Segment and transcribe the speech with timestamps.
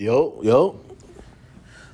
[0.00, 0.78] Yo, yo.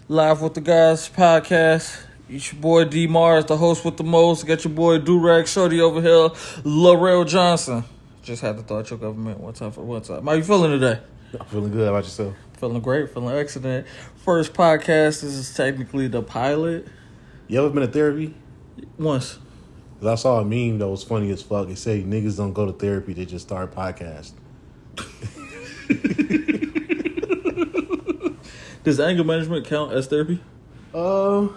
[0.09, 2.03] Live with the guys podcast.
[2.29, 4.47] It's your boy D Mars, the host with the most.
[4.47, 6.29] Got your boy Durag Shorty over here,
[6.71, 7.83] Larell Johnson.
[8.23, 10.27] Just had to throw at your government one time for one time.
[10.27, 11.01] How you feeling today?
[11.41, 11.85] I'm feeling good.
[11.87, 12.35] How about yourself?
[12.59, 13.87] Feeling great, feeling excellent.
[14.17, 15.23] First podcast.
[15.23, 16.87] This is technically the pilot.
[17.49, 18.35] You ever been to therapy?
[18.99, 19.39] Once.
[19.99, 21.71] 'Cause I saw a meme that was funny as fuck.
[21.71, 24.33] It said niggas don't go to therapy, they just start a podcast.
[28.85, 30.41] Does anger management count as therapy?
[30.95, 31.49] Uh,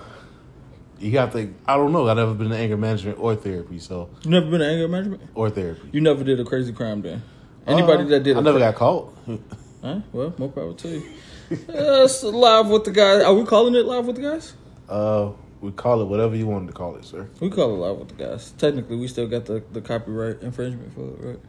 [0.99, 1.53] you have to.
[1.67, 2.07] I don't know.
[2.07, 5.21] I've never been to anger management or therapy, so You never been to anger management?
[5.35, 5.89] or therapy.
[5.91, 7.21] You never did a crazy crime then?
[7.67, 9.13] Anybody Uh, that did I never cra- got caught.
[9.83, 9.99] Huh?
[10.11, 11.03] Well, more power to you.
[11.51, 13.21] Uh, it's live with the guys.
[13.23, 14.53] Are we calling it live with the guys?
[14.89, 15.29] Uh,
[15.61, 17.29] we call it whatever you wanted to call it, sir.
[17.39, 18.51] We call it live with the guys.
[18.57, 21.39] Technically, we still got the, the copyright infringement for it, right?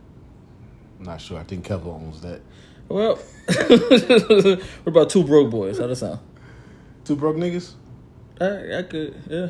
[0.99, 1.39] I'm not sure.
[1.39, 2.43] I think Kevin owns that.
[2.89, 3.19] Well,
[3.71, 5.79] we're about two broke boys.
[5.79, 6.21] How does that sound?
[7.05, 7.73] Two broke niggas.
[8.41, 9.49] I, I could, yeah.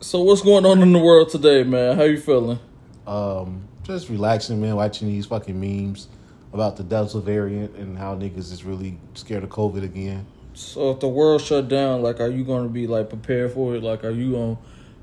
[0.00, 1.96] So what's going on in the world today, man?
[1.96, 2.58] How you feeling?
[3.06, 4.76] Um, just relaxing, man.
[4.76, 6.08] Watching these fucking memes
[6.52, 10.26] about the Delta variant and how niggas is really scared of COVID again.
[10.54, 13.74] So if the world shut down, like, are you going to be like prepared for
[13.74, 13.82] it?
[13.82, 14.58] Like, are you on?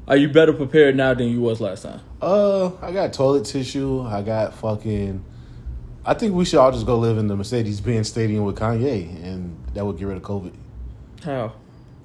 [0.08, 2.02] Are you better prepared now than you was last time?
[2.22, 4.02] Uh, I got toilet tissue.
[4.02, 5.24] I got fucking.
[6.06, 9.24] I think we should all just go live in the Mercedes Benz Stadium with Kanye,
[9.24, 10.54] and that would get rid of COVID
[11.24, 11.54] How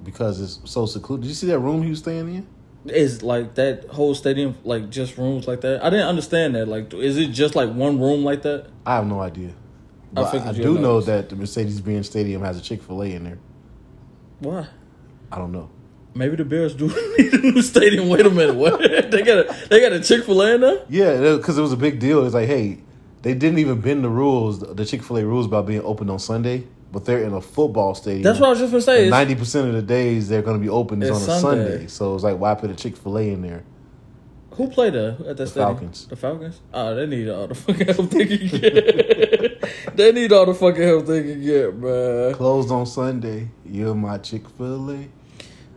[0.03, 1.23] because it's so secluded.
[1.23, 2.47] Did you see that room he was staying in?
[2.85, 5.83] is like that whole stadium like just rooms like that?
[5.83, 6.67] I didn't understand that.
[6.67, 8.67] Like, is it just like one room like that?
[8.85, 9.49] I have no idea.
[10.15, 11.05] I But I, you'd do know notice.
[11.07, 13.39] that the Mercedes Benz Stadium has a Chick Fil A in there.
[14.39, 14.67] Why?
[15.31, 15.69] I don't know.
[16.15, 18.09] Maybe the Bears do need a new stadium.
[18.09, 18.79] Wait a minute, what?
[19.11, 20.85] they got a they got a Chick Fil A in there?
[20.89, 22.25] Yeah, because it was a big deal.
[22.25, 22.79] It's like, hey,
[23.21, 26.19] they didn't even bend the rules, the Chick Fil A rules about being open on
[26.19, 28.23] Sunday, but they're in a football stadium.
[28.23, 29.09] That's what I was just gonna say.
[29.09, 31.39] Ninety percent of the days they're going to be open is on a Sunday.
[31.41, 31.87] Sunday.
[31.87, 33.63] So it's like, why put a Chick Fil A in there?
[34.51, 35.75] Who played at that stadium?
[35.75, 36.07] Falcons.
[36.07, 36.59] The Falcons.
[36.73, 39.95] Oh, they need all the fucking help they can get.
[39.95, 42.33] they need all the fucking help they can get, man.
[42.33, 43.49] Closed on Sunday.
[43.65, 45.07] You're my Chick Fil A.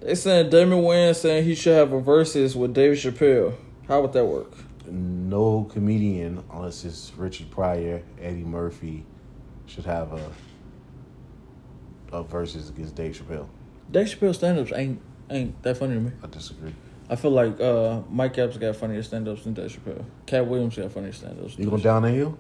[0.01, 3.55] They saying Damon Wayans saying he should have a versus with David Chappelle.
[3.87, 4.53] How would that work?
[4.87, 9.05] No comedian, unless it's Richard Pryor, Eddie Murphy,
[9.67, 10.31] should have a
[12.13, 13.49] a versus against Dave Chappelle.
[13.91, 15.01] Dave Chappelle stand-ups ain't
[15.31, 16.13] ain't that funny to me.
[16.23, 16.75] I disagree.
[17.09, 20.05] I feel like uh, Mike Epps got funnier stand-ups than Dave Chappelle.
[20.27, 21.59] Katt Williams got funnier stand-ups.
[21.59, 22.39] You going down the hill?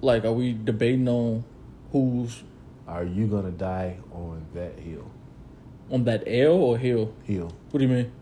[0.00, 1.44] Like, are we debating on
[1.92, 2.42] who's
[2.86, 5.10] Are you gonna die on that hill?
[5.90, 7.12] on that L or hill?
[7.24, 7.52] Hill.
[7.70, 8.12] What do you mean?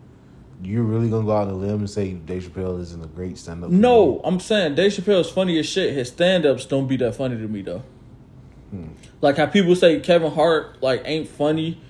[0.62, 3.38] You really gonna go out on a limb and say Dave Chappelle isn't a great
[3.38, 3.71] stand up?
[3.71, 5.94] No, I'm saying Dave Chappelle's funny as shit.
[5.94, 7.82] His stand ups don't be that funny to me though.
[9.21, 11.81] Like how people say Kevin Hart like ain't funny.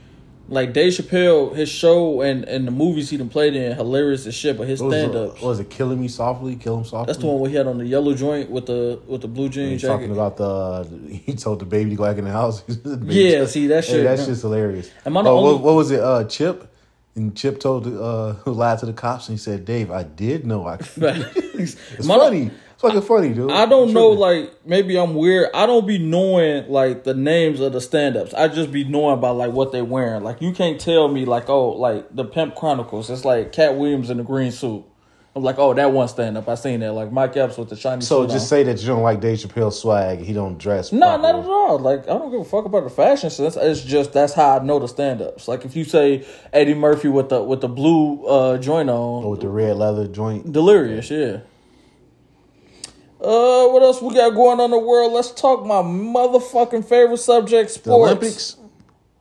[0.49, 4.35] Like Dave Chappelle, his show and, and the movies he done played in hilarious as
[4.35, 6.57] shit, but his stand ups what was it killing me softly?
[6.57, 7.07] Kill him softly.
[7.07, 9.49] That's the one where he had on the yellow joint with the with the blue
[9.49, 9.93] jean He's jacket.
[10.09, 11.21] talking about the.
[11.27, 12.63] He told the baby to go back in the house.
[12.67, 14.91] The Yeah, see, that Hey, shit- that's just hilarious.
[15.07, 16.01] Am I the oh, only- what, what was it?
[16.01, 16.70] Uh, Chip.
[17.17, 20.47] And Chip told uh, who lied to the cops and he said, "Dave, I did
[20.47, 22.51] know I." it's it's funny.
[22.73, 23.51] It's fucking funny, dude.
[23.51, 25.51] I don't know, like maybe I'm weird.
[25.53, 28.33] I don't be knowing like the names of the stand ups.
[28.33, 30.23] I just be knowing by like what they wearing.
[30.23, 33.11] Like you can't tell me like oh like the Pimp Chronicles.
[33.11, 34.85] It's like Katt Williams in the green suit.
[35.35, 36.49] I'm like oh that one stand up.
[36.49, 38.03] I seen that like Mike Epps with the shiny.
[38.03, 38.41] So just on.
[38.41, 40.19] say that you don't like Dave Chappelle's swag.
[40.21, 40.91] He don't dress.
[40.93, 41.79] No, not at all.
[41.79, 43.57] Like I don't give a fuck about the fashion sense.
[43.57, 45.47] It's just that's how I know the stand ups.
[45.47, 49.31] Like if you say Eddie Murphy with the with the blue uh joint on, Or
[49.31, 50.53] with the red leather joint.
[50.53, 51.41] Delirious, yeah.
[53.21, 55.13] Uh, what else we got going on in the world?
[55.13, 58.11] Let's talk my motherfucking favorite subject, The sports.
[58.11, 58.57] Olympics.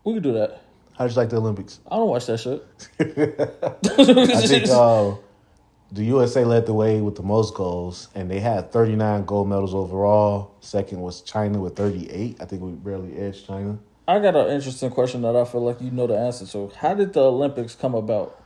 [0.06, 0.62] We can do that.
[0.98, 1.80] How did you like the Olympics?
[1.90, 2.66] I don't watch that shit.
[3.00, 5.16] I think uh,
[5.92, 9.74] the USA led the way with the most goals, and they had 39 gold medals
[9.74, 10.56] overall.
[10.62, 12.38] Second was China with 38.
[12.40, 13.80] I think we barely edged China.
[14.08, 16.72] I got an interesting question that I feel like you know the answer to.
[16.76, 18.40] How did the Olympics come about?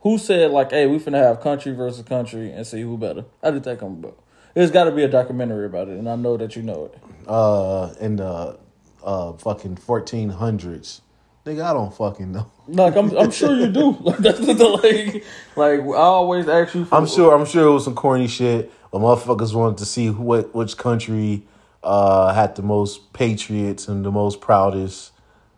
[0.00, 3.24] Who said like, "Hey, we finna have country versus country and see who better"?
[3.42, 4.18] How did that come about?
[4.54, 6.98] There's got to be a documentary about it, and I know that you know it.
[7.26, 8.58] Uh, in the
[9.02, 11.00] uh, fucking 1400s.
[11.44, 12.50] Nigga, I don't fucking know.
[12.68, 13.92] Like I'm, I'm sure you do.
[14.00, 15.24] Like that's the like,
[15.56, 16.86] like I always ask you.
[16.86, 17.34] For, I'm sure.
[17.34, 18.72] I'm sure it was some corny shit.
[18.90, 21.42] But motherfuckers wanted to see who, what which country
[21.82, 25.12] uh, had the most patriots and the most proudest,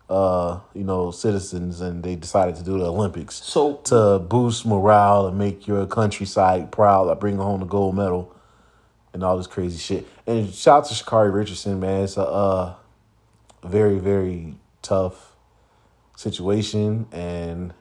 [0.09, 5.27] uh, you know, citizens, and they decided to do the Olympics So to boost morale
[5.27, 8.35] and make your countryside proud, like bring home the gold medal
[9.13, 10.05] and all this crazy shit.
[10.25, 12.03] And shout out to Sha'Carri Richardson, man.
[12.03, 12.73] It's a uh,
[13.63, 15.26] a very very tough
[16.17, 17.73] situation, and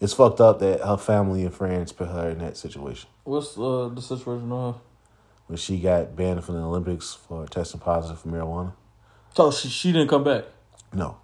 [0.00, 3.10] it's fucked up that her family and friends put her in that situation.
[3.24, 4.80] What's uh, the situation on her?
[5.48, 8.72] When she got banned from the Olympics for testing positive for marijuana.
[9.34, 10.44] So she she didn't come back.
[10.92, 11.18] No,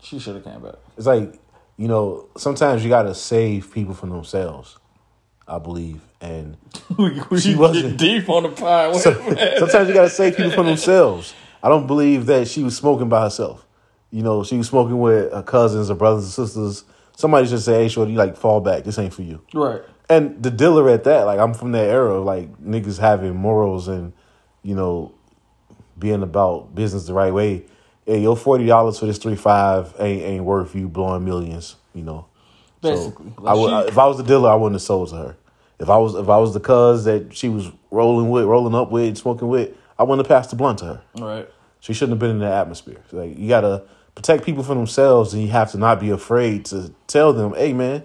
[0.00, 0.76] She should have came back.
[0.96, 1.38] it's like
[1.76, 4.78] you know sometimes you gotta save people from themselves.
[5.48, 6.56] I believe, and
[7.38, 7.98] She wasn't.
[7.98, 8.92] deep on the pie.
[8.98, 9.12] So-
[9.58, 11.34] sometimes you gotta save people from themselves.
[11.62, 13.65] I don't believe that she was smoking by herself.
[14.10, 16.84] You know, she was smoking with her cousins or brothers and sisters.
[17.16, 18.84] Somebody should say, "Hey, shorty, like fall back.
[18.84, 19.82] This ain't for you." right.
[20.08, 23.88] And the dealer at that, like I'm from that era, of, like niggas having morals
[23.88, 24.12] and
[24.62, 25.12] you know
[25.98, 27.64] being about business the right way.
[28.06, 31.74] Hey, your forty dollars for this three five ain't ain't worth you blowing millions.
[31.92, 32.26] You know,
[32.82, 33.32] So, Basically.
[33.44, 35.36] I would, she- if I was the dealer, I wouldn't have sold to her.
[35.80, 38.90] If I was if I was the cuz that she was rolling with, rolling up
[38.92, 41.02] with, smoking with, I wouldn't have passed the blunt to her.
[41.18, 41.48] Right.
[41.80, 43.00] She shouldn't have been in that atmosphere.
[43.10, 43.82] Like you gotta
[44.16, 47.72] protect people from themselves, and you have to not be afraid to tell them, "Hey,
[47.72, 48.02] man,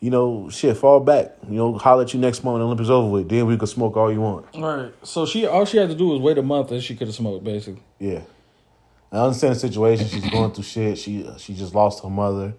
[0.00, 1.36] you know, shit, fall back.
[1.48, 3.28] You know, holler at you next month when the Olympics over with.
[3.28, 4.92] Then we can smoke all you want." Right.
[5.04, 7.14] So she all she had to do was wait a month and she could have
[7.14, 7.82] smoked, basically.
[8.00, 8.22] Yeah,
[9.12, 10.08] I understand the situation.
[10.08, 10.98] She's going through shit.
[10.98, 12.54] She uh, she just lost her mother.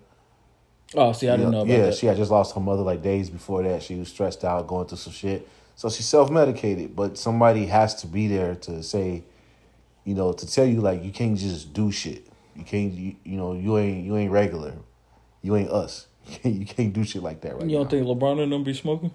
[0.94, 1.95] Oh, see, I didn't know about yeah, that.
[1.95, 3.81] she had just lost her mother like days before that.
[3.81, 5.48] She was stressed out, going through some shit.
[5.75, 9.24] So she self medicated, but somebody has to be there to say,
[10.03, 12.27] you know, to tell you like you can't just do shit.
[12.56, 14.74] You can't, you, you know, you ain't you ain't regular.
[15.42, 16.07] You ain't us.
[16.27, 17.89] You can't, you can't do shit like that right you don't now.
[17.89, 19.12] think LeBron and them be smoking?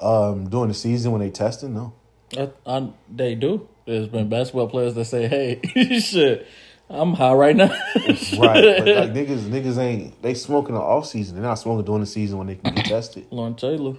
[0.00, 1.92] um, during the season when they testing, no.
[2.36, 3.68] I, I, they do.
[3.86, 5.60] There's been basketball players that say, "Hey,
[6.00, 6.46] shit,
[6.88, 7.68] I'm high right now."
[8.38, 11.36] Right, but like niggas, niggas ain't they smoking the off season.
[11.36, 13.26] They're not smoking during the season when they can get tested.
[13.30, 13.94] Lawrence Taylor.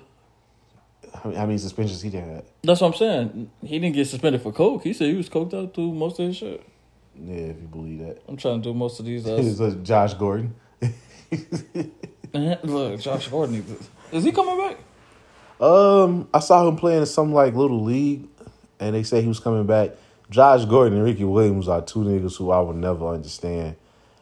[1.13, 2.43] How many, how many suspensions he did?
[2.63, 3.51] That's what I'm saying.
[3.63, 4.83] He didn't get suspended for coke.
[4.83, 6.65] He said he was coked out through most of his shit.
[7.15, 8.21] Yeah, if you believe that.
[8.27, 9.25] I'm trying to do most of these.
[9.27, 10.55] It's Uh, like Josh Gordon.
[12.33, 13.63] look, Josh Gordon.
[14.11, 14.77] Is he coming back?
[15.59, 18.27] Um, I saw him playing in some like little league,
[18.79, 19.91] and they say he was coming back.
[20.29, 23.75] Josh Gordon and Ricky Williams are two niggas who I would never understand.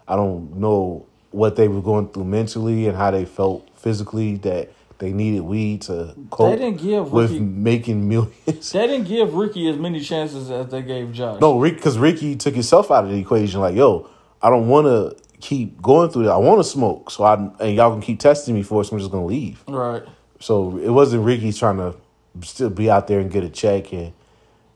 [0.07, 4.71] I don't know what they were going through mentally and how they felt physically that
[4.99, 8.71] they needed weed to cope They didn't give with Ricky- making millions.
[8.71, 11.39] They didn't give Ricky as many chances as they gave Josh.
[11.41, 13.61] No, Rick, because Ricky took himself out of the equation.
[13.61, 14.09] Like, yo,
[14.41, 16.31] I don't want to keep going through that.
[16.33, 18.85] I want to smoke, so I and y'all can keep testing me for it.
[18.85, 19.63] So I'm just gonna leave.
[19.67, 20.03] Right.
[20.39, 21.95] So it wasn't Ricky trying to
[22.41, 24.13] still be out there and get a check and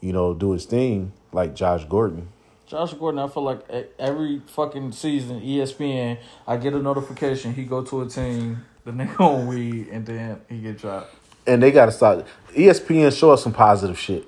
[0.01, 2.29] you know do his thing like Josh Gordon.
[2.65, 3.59] Josh Gordon, I feel like
[3.99, 6.17] every fucking season, ESPN,
[6.47, 7.53] I get a notification.
[7.53, 11.13] He go to a team, the nigga on weed, and then he get dropped.
[11.47, 12.25] And they got to start.
[12.55, 14.25] E ESPN show us some positive shit.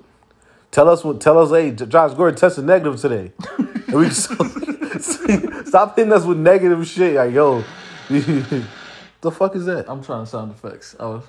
[0.71, 1.21] Tell us what.
[1.21, 3.31] Tell us, hey, Josh Gordon tested negative today.
[3.57, 4.11] and we can
[5.65, 7.15] stop hitting us with negative shit.
[7.15, 7.63] Like, yo,
[8.09, 9.89] the fuck is that?
[9.89, 10.95] I'm trying to sound effects.
[10.99, 11.23] I was.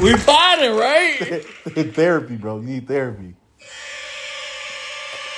[0.00, 1.44] we potting, right?
[1.94, 2.60] therapy, bro.
[2.60, 3.34] You need therapy.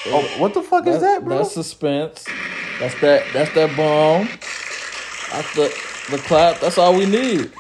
[0.09, 1.39] Oh, what the fuck is that, bro?
[1.39, 2.25] That's suspense.
[2.79, 3.25] That's that.
[3.33, 4.29] That's that bomb.
[5.33, 5.73] That's the
[6.11, 6.61] the clap.
[6.61, 7.51] That's all we need.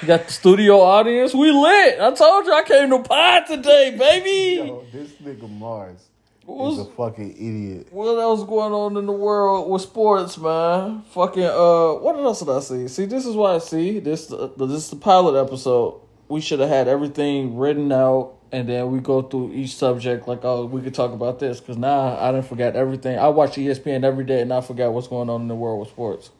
[0.00, 1.32] We got the studio audience.
[1.32, 2.00] We lit.
[2.00, 4.68] I told you I came to pod today, baby.
[4.68, 6.08] Yo, this nigga Mars
[6.44, 7.86] What is a fucking idiot.
[7.92, 11.02] What else going on in the world with sports, man?
[11.12, 12.88] Fucking uh, what else did I see?
[12.88, 14.32] See, this is why I see this.
[14.32, 16.00] Uh, this is the pilot episode.
[16.28, 20.28] We should have had everything written out, and then we go through each subject.
[20.28, 23.18] Like, oh, we could talk about this because now I didn't forget everything.
[23.18, 25.90] I watch ESPN every day, and I forgot what's going on in the world of
[25.90, 26.30] sports.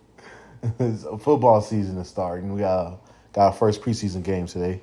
[0.79, 2.53] It's a football season is starting.
[2.53, 3.01] We got
[3.33, 4.83] got our first preseason game today.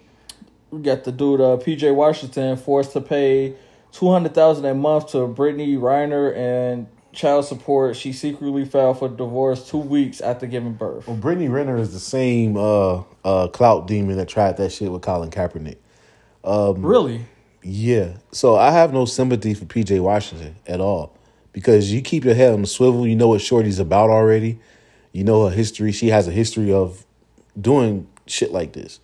[0.71, 3.53] We got the dude uh, PJ Washington forced to pay
[3.91, 7.95] two hundred thousand a month to Brittany Renner and child support.
[7.95, 11.07] She secretly filed for divorce two weeks after giving birth.
[11.07, 15.03] Well, Brittany Renner is the same uh uh clout demon that tried that shit with
[15.03, 15.77] Colin Kaepernick.
[16.49, 17.25] Um, really?
[17.61, 18.17] Yeah.
[18.31, 21.15] So I have no sympathy for PJ Washington at all.
[21.51, 24.59] Because you keep your head on the swivel, you know what Shorty's about already.
[25.11, 25.91] You know her history.
[25.91, 27.05] She has a history of
[27.59, 28.99] doing shit like this.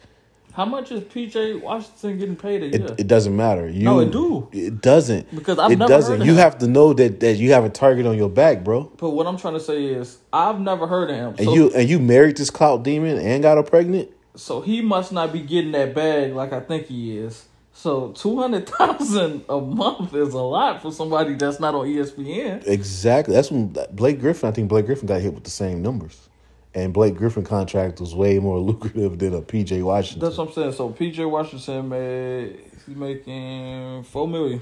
[0.53, 2.95] How much is PJ Washington getting paid a It, year?
[2.97, 3.67] it doesn't matter.
[3.67, 4.47] You, No, it do.
[4.53, 5.35] It doesn't.
[5.35, 6.11] Because I've it never doesn't.
[6.13, 8.63] heard of you have to know that, that you have a target on your back,
[8.63, 8.89] bro.
[8.97, 11.27] but what I'm trying to say is, I've never heard of him.
[11.39, 14.11] And So, you and you married this clout demon and got her pregnant.
[14.35, 17.45] So he must not be getting that bag like I think he is.
[17.73, 22.65] So two hundred thousand a month is a lot for somebody that's not on ESPN.
[22.65, 23.33] Exactly.
[23.33, 24.49] That's when Blake Griffin.
[24.49, 26.29] I think Blake Griffin got hit with the same numbers,
[26.73, 30.25] and Blake Griffin contract was way more lucrative than a PJ Washington.
[30.25, 30.71] That's what I'm saying.
[30.73, 34.61] So PJ Washington made he's making four million.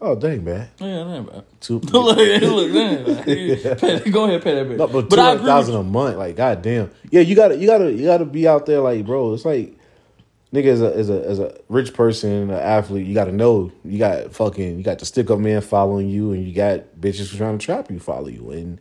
[0.00, 0.68] Oh dang, man!
[0.78, 1.44] Yeah, that ain't bad.
[1.60, 3.78] Two, look, look, that ain't bad.
[4.04, 4.76] Pay- Go ahead, pay that bitch.
[4.76, 6.90] no, but but two hundred thousand a month, like goddamn.
[7.10, 9.34] Yeah, you gotta, you gotta, you gotta be out there, like bro.
[9.34, 9.74] It's like
[10.52, 13.98] nigga as a as a as a rich person, an athlete, you gotta know you
[13.98, 17.58] got fucking you got the stick up man following you, and you got bitches trying
[17.58, 18.80] to trap you, follow you, and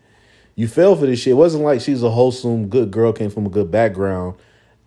[0.55, 1.31] you fell for this shit.
[1.31, 4.35] It wasn't like she's a wholesome, good girl, came from a good background,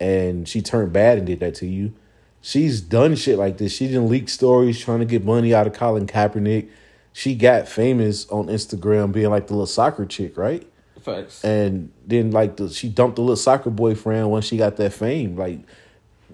[0.01, 1.93] and she turned bad and did that to you.
[2.43, 3.73] She's done shit like this.
[3.73, 6.69] She didn't leak stories trying to get money out of Colin Kaepernick.
[7.13, 10.67] She got famous on Instagram being like the little soccer chick, right?
[11.01, 11.45] Facts.
[11.45, 15.37] And then like the she dumped the little soccer boyfriend once she got that fame.
[15.37, 15.61] Like,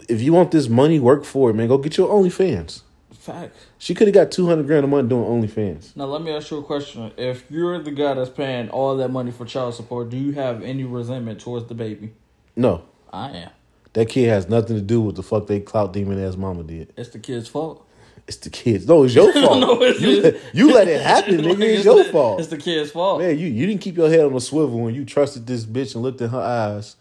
[0.09, 1.69] if you want this money, work for it, man.
[1.69, 2.83] Go get your OnlyFans.
[3.13, 3.67] Facts.
[3.79, 5.97] She could have got two hundred grand a month doing OnlyFans.
[5.97, 7.11] Now let me ask you a question.
[7.17, 10.63] If you're the guy that's paying all that money for child support, do you have
[10.63, 12.15] any resentment towards the baby?
[12.55, 13.51] No, I am.
[13.97, 16.93] That kid has nothing to do with the fuck they clout demon ass mama did.
[16.99, 17.83] It's the kid's fault.
[18.29, 18.87] It's the kids.
[18.87, 19.59] No, it's your fault.
[19.61, 20.43] No, it's you, his.
[20.53, 21.63] you let it happen, nigga.
[21.63, 22.41] It's your the- fault.
[22.41, 23.21] It's the kid's fault.
[23.23, 25.95] Man, you, you didn't keep your head on a swivel when you trusted this bitch
[25.95, 26.97] and looked in her eyes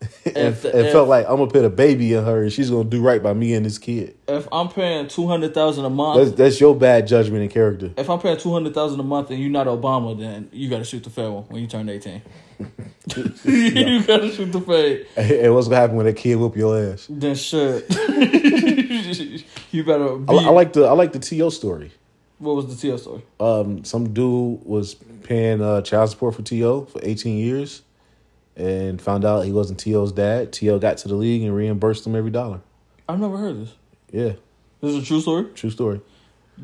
[0.00, 2.70] and, If and if- felt like I'm gonna put a baby in her and she's
[2.70, 4.16] gonna do right by me and this kid.
[4.28, 7.90] If I'm paying two hundred thousand a month, That's that's your bad judgment and character.
[7.96, 10.78] if I'm paying two hundred thousand a month and you're not Obama, then you got
[10.78, 12.22] to shoot the fed one when you turn eighteen.
[12.58, 15.06] you got to shoot the fed.
[15.42, 17.06] And what's gonna happen when that kid whoop your ass?
[17.10, 17.88] Then shit.
[19.72, 20.16] you better.
[20.16, 21.92] Be, I, I like the I like the To story.
[22.38, 23.22] What was the To story?
[23.40, 27.82] Um, some dude was paying uh, child support for To for 18 years,
[28.58, 30.52] and found out he wasn't To's dad.
[30.54, 32.60] To got to the league and reimbursed him every dollar.
[33.08, 33.74] I've never heard this.
[34.10, 34.32] Yeah,
[34.80, 35.46] This is a true story.
[35.54, 36.00] true story.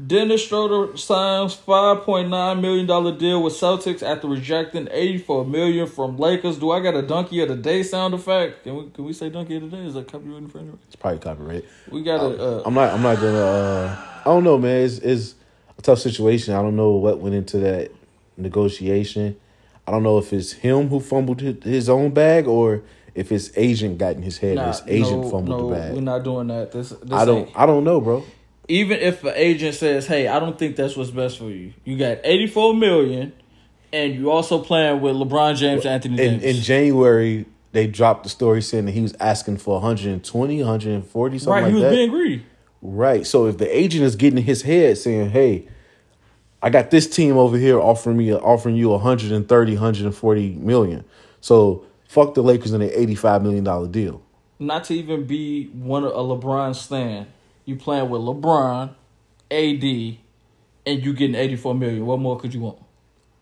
[0.07, 5.45] Dennis Schroeder signs five point nine million dollar deal with Celtics after rejecting eighty four
[5.47, 6.59] million from Lakers.
[6.59, 8.65] Do I got a donkey of the day sound effect?
[8.65, 9.85] Can we can we say donkey of the day?
[9.85, 10.81] Is that copyright infringement?
[10.89, 11.65] It's probably copyright.
[11.93, 12.43] We got a.
[12.43, 12.93] Uh, I'm not.
[12.93, 13.39] I'm not gonna.
[13.39, 14.83] Uh, I don't know, man.
[14.83, 15.37] It's, it's
[15.79, 16.55] a tough situation.
[16.55, 17.93] I don't know what went into that
[18.37, 19.37] negotiation.
[19.87, 22.83] I don't know if it's him who fumbled his own bag or
[23.15, 24.57] if his agent got in his head.
[24.57, 25.93] nah, his agent no, fumbled no, the bag.
[25.95, 26.73] We're not doing that.
[26.73, 27.47] This, this I don't.
[27.49, 28.25] ain't- I don't know, bro.
[28.69, 31.97] even if the agent says, "Hey, I don't think that's what's best for you," you
[31.99, 33.33] got eighty four million,
[33.93, 36.57] and you also playing with LeBron James, and Anthony In, Davis.
[36.57, 41.53] in January, they dropped the story saying that he was asking for 120, 140, something
[41.53, 41.91] right, like he was that.
[41.91, 42.43] being greedy.
[42.83, 43.27] Right.
[43.27, 45.67] So if the agent is getting in his head saying, "Hey,
[46.65, 51.05] I got this team over here offering me offering you 130, 140 million.
[51.43, 54.23] So fuck the Lakers and an 85 million dollar deal."
[54.59, 57.27] Not to even be one of a LeBron stand.
[57.67, 58.95] You playing with LeBron,
[59.51, 60.19] AD,
[60.87, 62.07] and you getting eighty four million.
[62.07, 62.79] What more could you want?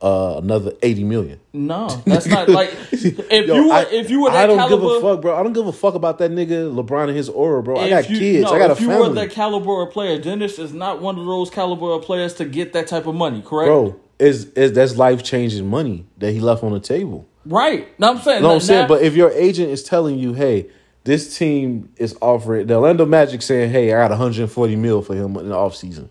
[0.03, 1.39] Uh, another 80 million.
[1.53, 4.77] No, that's not like if Yo, you were I, if you were I don't caliber.
[4.89, 5.39] give a fuck, bro.
[5.39, 7.77] I don't give a fuck about that nigga LeBron and his aura, bro.
[7.79, 8.43] I got you- kids.
[8.43, 8.95] no, I got a family.
[8.95, 12.03] if you were that caliber of player, Dennis is not one of those caliber of
[12.03, 13.43] players to get that type of money.
[13.47, 17.29] Correct, bro, is is that's life changing money that he left on the table.
[17.47, 17.87] Right.
[18.01, 18.43] No, I'm saying.
[18.43, 20.67] No, I'm saying, but if your agent is telling you, hey,
[21.05, 25.37] this team is offering the Orlando Magic saying, hey, I got 140 mil for him
[25.37, 26.09] in the offseason.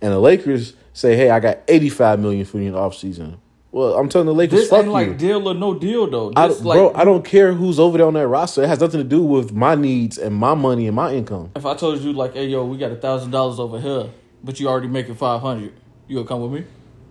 [0.00, 3.38] And the Lakers say, hey, I got 85 million for you in the offseason.
[3.70, 4.92] Well, I'm telling the Lakers, this fuck ain't you.
[4.92, 6.32] like deal or no deal though.
[6.34, 8.62] I, like bro, I don't care who's over there on that roster.
[8.62, 11.52] It has nothing to do with my needs and my money and my income.
[11.54, 14.08] if I told you like, hey yo, we got a thousand dollars over here,
[14.42, 15.74] but you already making five hundred,
[16.08, 16.66] you gonna come with me?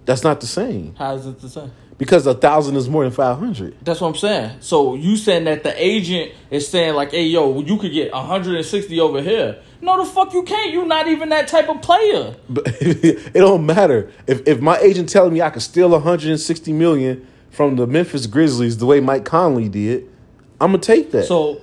[0.06, 1.72] That's not the same How is it the same?
[1.98, 3.78] Because a thousand is more than 500.
[3.84, 4.58] That's what I'm saying.
[4.60, 9.00] So you saying that the agent is saying like, hey yo, you could get 160
[9.00, 9.60] over here.
[9.82, 10.72] No, the fuck you can't.
[10.72, 12.36] You're not even that type of player.
[12.50, 17.28] But it don't matter if if my agent telling me I could steal 160 million
[17.50, 20.08] from the Memphis Grizzlies the way Mike Conley did.
[20.60, 21.26] I'm gonna take that.
[21.26, 21.62] So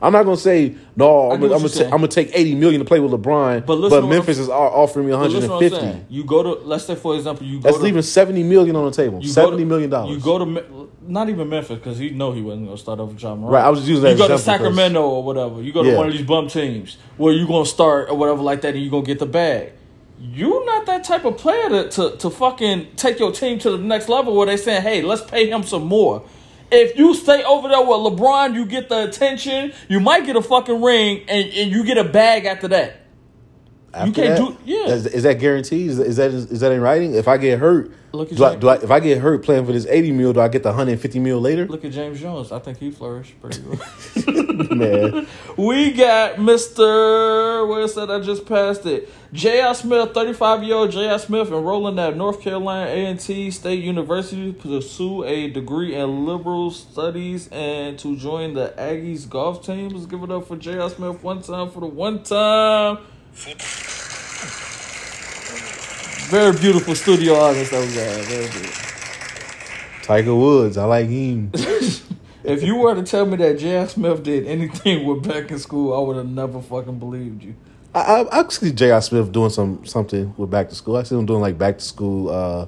[0.00, 1.30] I'm not gonna say no.
[1.30, 3.66] I'm gonna, I'm, gonna ta- I'm gonna take 80 million to play with LeBron, But
[3.66, 6.14] but, listen to what Memphis is offering me but listen to what I'm 150.
[6.14, 8.84] You go to let's say for example, you go That's to, leaving 70 million on
[8.84, 9.20] the table.
[9.20, 10.16] you 70 to- million dollars.
[10.16, 13.34] You go to not even Memphis because he know he wasn't gonna start over Ja
[13.34, 13.52] Morant.
[13.54, 15.62] Right, I was just using that You go to Sacramento or whatever.
[15.62, 15.96] You go to Yeah.
[15.96, 18.82] one of these bum teams where you are gonna start or whatever like that, and
[18.82, 19.72] you are gonna get the bag.
[20.20, 23.78] You're not that type of player to, to to fucking take your team to the
[23.78, 26.24] next level where they saying, hey, let's pay him some more.
[26.70, 29.72] If you stay over there with LeBron, you get the attention.
[29.88, 33.00] You might get a fucking ring, and, and you get a bag after that.
[33.94, 34.38] After can't that?
[34.38, 34.88] do- yeah.
[34.88, 35.90] Is, is that guaranteed?
[35.90, 37.14] Is, is that is that in writing?
[37.14, 39.64] If I get hurt, Look at do I, do I, if I get hurt playing
[39.64, 41.66] for this eighty mil, do I get the hundred and fifty mil later?
[41.66, 42.50] Look at James Jones.
[42.50, 43.78] I think he flourished pretty good.
[44.76, 47.68] Man, we got Mr.
[47.68, 48.10] Where is that?
[48.10, 49.08] I just passed it.
[49.32, 49.72] J.R.
[49.72, 51.16] Smith, 35 year old J.R.
[51.20, 57.48] Smith, enrolling at North Carolina A&T State University to pursue a degree in liberal studies
[57.52, 59.90] and to join the Aggies golf team.
[59.90, 60.90] Let's give it up for J.R.
[60.90, 62.98] Smith one time for the one time.
[66.28, 68.24] Very beautiful studio audience that we got.
[68.26, 68.70] Very good.
[70.02, 71.50] Tiger Woods, I like him.
[72.44, 73.86] If you were to tell me that J.R.
[73.88, 77.54] Smith did anything with back in school, I would have never fucking believed you.
[77.94, 79.02] I, I, I see J.R.
[79.02, 80.96] Smith doing some something with back to school.
[80.96, 82.66] I see him doing like back to school uh,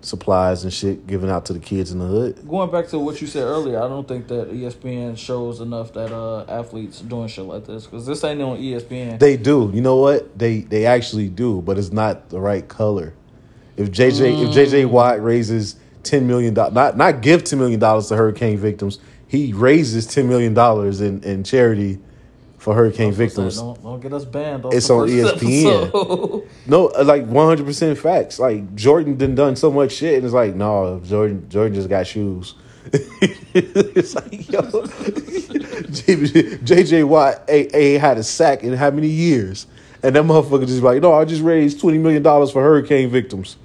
[0.00, 2.48] supplies and shit, giving out to the kids in the hood.
[2.48, 6.14] Going back to what you said earlier, I don't think that ESPN shows enough that
[6.14, 9.18] uh, athletes doing shit like this because this ain't on ESPN.
[9.18, 9.70] They do.
[9.74, 10.38] You know what?
[10.38, 13.14] They they actually do, but it's not the right color.
[13.76, 18.08] If JJ if JJ Watt raises ten million dollars, not not give ten million dollars
[18.08, 21.98] to hurricane victims, he raises ten million dollars in in charity
[22.68, 23.56] for hurricane victims.
[23.56, 24.66] Don't, don't get us banned.
[24.66, 26.46] It's on ESPN.
[26.66, 28.38] No, like one hundred percent facts.
[28.38, 32.06] Like Jordan done done so much shit, and it's like, no, Jordan Jordan just got
[32.06, 32.56] shoes.
[32.92, 34.60] it's like, yo,
[36.62, 39.66] JJ Watt ain't, ain't had a sack in how many years,
[40.02, 43.56] and that motherfucker just like, no, I just raised twenty million dollars for hurricane victims,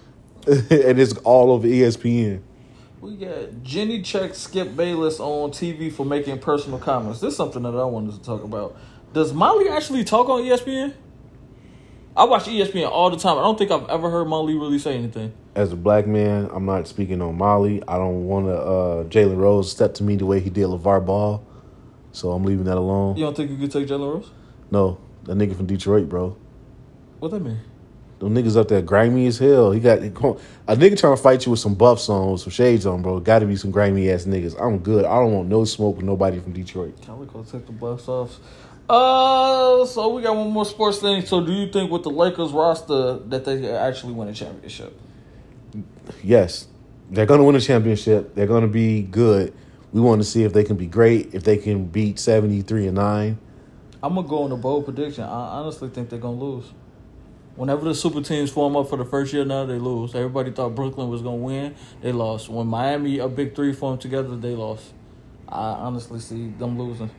[0.48, 2.40] and it's all over ESPN.
[3.00, 7.20] We got Jenny checked Skip Bayless on TV for making personal comments.
[7.20, 8.76] This is something that I wanted to talk about.
[9.12, 10.94] Does Molly actually talk on ESPN?
[12.16, 13.38] I watch ESPN all the time.
[13.38, 15.32] I don't think I've ever heard Molly really say anything.
[15.54, 17.82] As a black man, I'm not speaking on Molly.
[17.86, 21.06] I don't want to uh, Jalen Rose step to me the way he did LeVar
[21.06, 21.46] Ball,
[22.10, 23.16] so I'm leaving that alone.
[23.16, 24.30] You don't think you could take Jalen Rose?
[24.70, 26.36] No, that nigga from Detroit, bro.
[27.20, 27.60] What that mean?
[28.18, 29.70] Them niggas up there grimy as hell.
[29.70, 32.84] He got a nigga trying to fight you with some buffs on, with some shades
[32.84, 33.20] on, bro.
[33.20, 34.60] Got to be some grimy ass niggas.
[34.60, 35.04] I'm good.
[35.04, 37.00] I don't want no smoke with nobody from Detroit.
[37.02, 38.38] Calico take the buffs off.
[38.88, 41.24] Uh, so we got one more sports thing.
[41.24, 44.98] So, do you think with the Lakers roster that they actually win a championship?
[46.24, 46.66] Yes,
[47.10, 48.34] they're gonna win a championship.
[48.34, 49.52] They're gonna be good.
[49.92, 51.34] We want to see if they can be great.
[51.34, 53.38] If they can beat 73 and nine.
[54.02, 55.24] I'm gonna go on a bold prediction.
[55.24, 56.72] I honestly think they're gonna lose.
[57.58, 60.14] Whenever the super teams form up for the first year, now they lose.
[60.14, 62.48] Everybody thought Brooklyn was gonna win, they lost.
[62.48, 64.92] When Miami, a big three, formed together, they lost.
[65.48, 67.10] I honestly see them losing.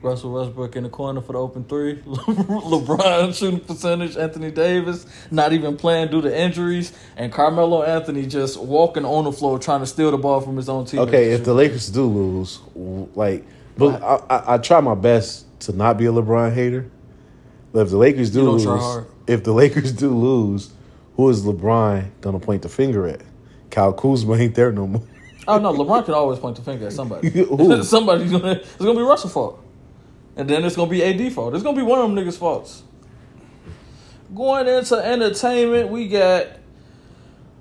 [0.00, 1.96] Russell Westbrook in the corner for the open three.
[2.02, 4.16] LeBron shooting percentage.
[4.16, 9.32] Anthony Davis not even playing due to injuries, and Carmelo Anthony just walking on the
[9.32, 11.00] floor trying to steal the ball from his own team.
[11.00, 12.60] Okay, if the Lakers do lose,
[13.16, 13.44] like,
[13.76, 16.88] but I, I, I try my best to not be a LeBron hater.
[17.74, 19.06] If the Lakers do lose, hard.
[19.26, 20.72] if the Lakers do lose,
[21.16, 23.20] who is LeBron gonna point the finger at?
[23.70, 25.02] Kyle Kuzma ain't there no more.
[25.48, 27.30] Oh no, LeBron can always point the finger at somebody.
[27.82, 29.60] Somebody's gonna it's gonna be Russell's fault.
[30.36, 31.54] And then it's gonna be AD fault.
[31.54, 32.82] It's gonna be one of them niggas' faults.
[34.34, 36.46] Going into entertainment, we got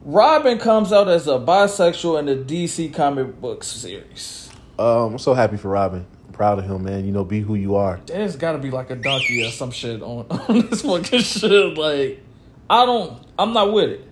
[0.03, 4.49] Robin comes out as a bisexual in the DC comic book series.
[4.77, 6.05] Um, I'm so happy for Robin.
[6.33, 7.05] Proud of him, man.
[7.05, 7.99] You know, be who you are.
[8.05, 11.77] There's gotta be like a donkey or some shit on, on this fucking shit.
[11.77, 12.21] Like,
[12.69, 14.07] I don't I'm not with it.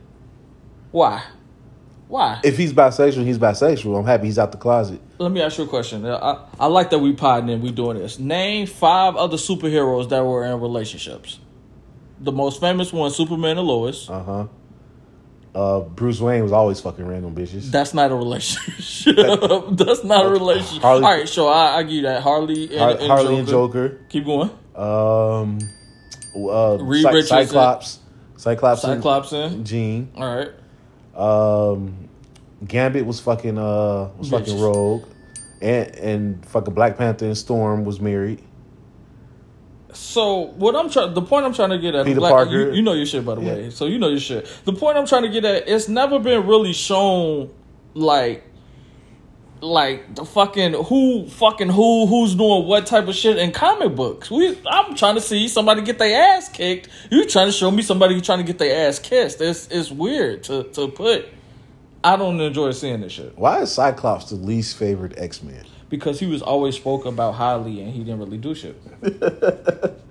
[0.92, 1.24] Why?
[2.08, 2.42] Why?
[2.44, 3.98] If he's bisexual, he's bisexual.
[3.98, 5.00] I'm happy he's out the closet.
[5.18, 6.06] Let me ask you a question.
[6.06, 8.20] I, I like that we podding and we doing this.
[8.20, 11.40] Name five other superheroes that were in relationships.
[12.20, 14.10] The most famous one, Superman and Lois.
[14.10, 14.48] Uh huh.
[15.54, 17.70] Uh, Bruce Wayne was always fucking random bitches.
[17.72, 19.16] That's not a relationship.
[19.72, 20.82] That's not a relationship.
[20.82, 22.22] Harley- All right, so I, I give you that.
[22.24, 23.90] Harley and, Har- and Harley and Joker.
[23.90, 24.06] Joker.
[24.10, 24.50] Keep going.
[24.76, 25.60] Um,
[26.36, 27.28] uh, Reed Cy- Richards.
[27.30, 28.00] Cyclops.
[28.38, 28.82] Cyclops.
[28.82, 29.32] Cyclops.
[29.64, 30.12] Jean.
[30.16, 30.52] All right.
[31.16, 32.08] Um,
[32.66, 35.04] Gambit was fucking uh was fucking Rogue,
[35.62, 38.42] and and fucking Black Panther and Storm was married.
[39.94, 42.52] So what I'm trying, the point I'm trying to get at, Peter Black- Parker.
[42.52, 43.54] You, you know your shit by the Yeah.
[43.54, 43.70] way.
[43.70, 44.48] So you know your shit.
[44.66, 47.50] The point I'm trying to get at, it's never been really shown,
[47.94, 48.44] like,
[49.62, 54.32] like the fucking who, fucking who, who's doing what type of shit in comic books.
[54.32, 56.90] We, I'm trying to see somebody get their ass kicked.
[57.12, 59.40] You trying to show me somebody trying to get their ass kissed?
[59.40, 61.28] It's it's weird to to put.
[62.04, 65.64] I don't enjoy seeing this shit Why is Cyclops the least favorite X Man?
[65.92, 68.82] Because he was always spoke about highly and he didn't really do shit.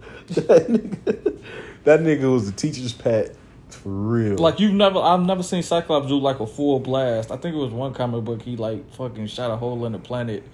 [1.84, 3.34] That nigga was the teacher's pet
[3.70, 4.36] for real.
[4.36, 7.30] Like you've never, I've never seen Cyclops do like a full blast.
[7.30, 9.98] I think it was one comic book he like fucking shot a hole in the
[9.98, 10.44] planet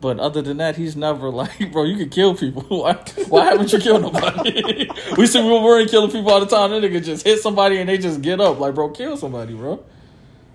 [0.00, 2.62] But other than that, he's never like, bro, you can kill people.
[2.82, 2.94] Why,
[3.28, 4.88] why haven't you killed nobody?
[5.16, 6.70] we see Wolverine killing people all the time.
[6.70, 8.60] That nigga just hit somebody and they just get up.
[8.60, 9.84] Like, bro, kill somebody, bro.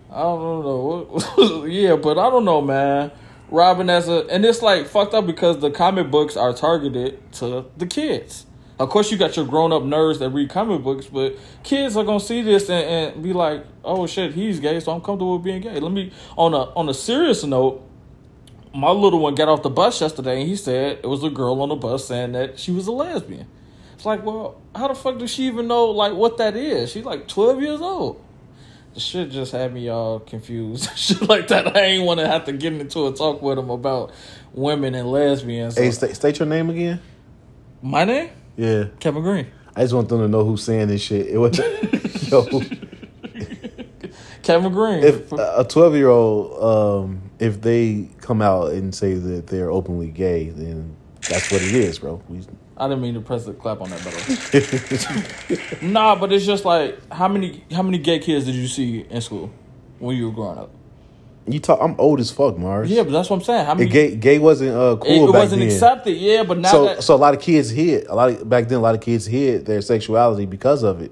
[0.09, 1.65] I don't know.
[1.65, 3.11] yeah, but I don't know, man.
[3.53, 7.65] Robin as a and it's like fucked up because the comic books are targeted to
[7.77, 8.47] the kids.
[8.79, 12.03] Of course, you got your grown up nerds that read comic books, but kids are
[12.03, 15.43] gonna see this and, and be like, "Oh shit, he's gay, so I'm comfortable with
[15.43, 17.87] being gay." Let me on a on a serious note.
[18.73, 21.61] My little one got off the bus yesterday, and he said it was a girl
[21.61, 23.45] on the bus saying that she was a lesbian.
[23.93, 26.91] It's like, well, how the fuck does she even know like what that is?
[26.91, 28.19] She's like twelve years old.
[28.97, 30.89] Shit just had me all confused.
[30.97, 31.75] shit like that.
[31.75, 34.11] I ain't want to have to get into a talk with him about
[34.53, 35.77] women and lesbians.
[35.77, 37.01] Hey, state, state your name again.
[37.81, 38.29] My name?
[38.55, 39.47] Yeah, Kevin Green.
[39.75, 41.27] I just want them to know who's saying this shit.
[41.27, 41.57] It was
[42.31, 42.61] yo.
[44.43, 45.03] Kevin Green.
[45.03, 50.09] If a twelve year old, um, if they come out and say that they're openly
[50.09, 50.95] gay, then
[51.29, 52.21] that's what it is, bro.
[52.29, 52.41] We,
[52.83, 56.15] I didn't mean to press the clap on that, but nah.
[56.15, 59.51] But it's just like how many how many gay kids did you see in school
[59.99, 60.69] when you were growing up?
[61.45, 61.79] you talk.
[61.81, 62.89] I'm old as fuck, Mars.
[62.89, 63.65] Yeah, but that's what I'm saying.
[63.65, 63.89] How many?
[63.89, 65.11] Gay, gay wasn't uh, cool.
[65.11, 65.67] it, it wasn't then.
[65.69, 66.15] accepted.
[66.15, 68.67] Yeah, but now so that so a lot of kids hid a lot of back
[68.69, 71.11] then a lot of kids hid their sexuality because of it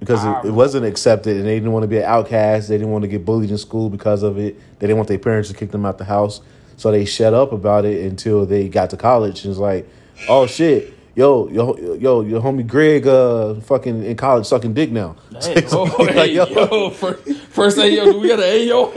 [0.00, 0.40] because Ah.
[0.40, 3.02] it, it wasn't accepted and they didn't want to be an outcast they didn't want
[3.02, 5.70] to get bullied in school because of it they didn't want their parents to kick
[5.70, 6.40] them out the house
[6.76, 9.88] so they shut up about it until they got to college and it's like
[10.28, 15.14] oh shit yo yo yo your homie greg uh fucking in college sucking dick now
[15.42, 16.44] Hey, oh, Like, hey, yo.
[16.46, 18.92] yo, first, first yo, do we got an Ayo?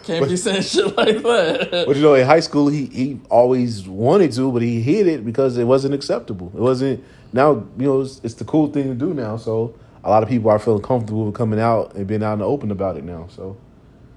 [0.04, 1.84] Can't be saying shit like that.
[1.86, 5.24] But you know, in high school, he he always wanted to, but he hid it
[5.24, 6.50] because it wasn't acceptable.
[6.54, 7.64] It wasn't now.
[7.78, 9.36] You know, it's, it's the cool thing to do now.
[9.36, 12.38] So a lot of people are feeling comfortable with coming out and being out in
[12.40, 13.28] the open about it now.
[13.28, 13.56] So,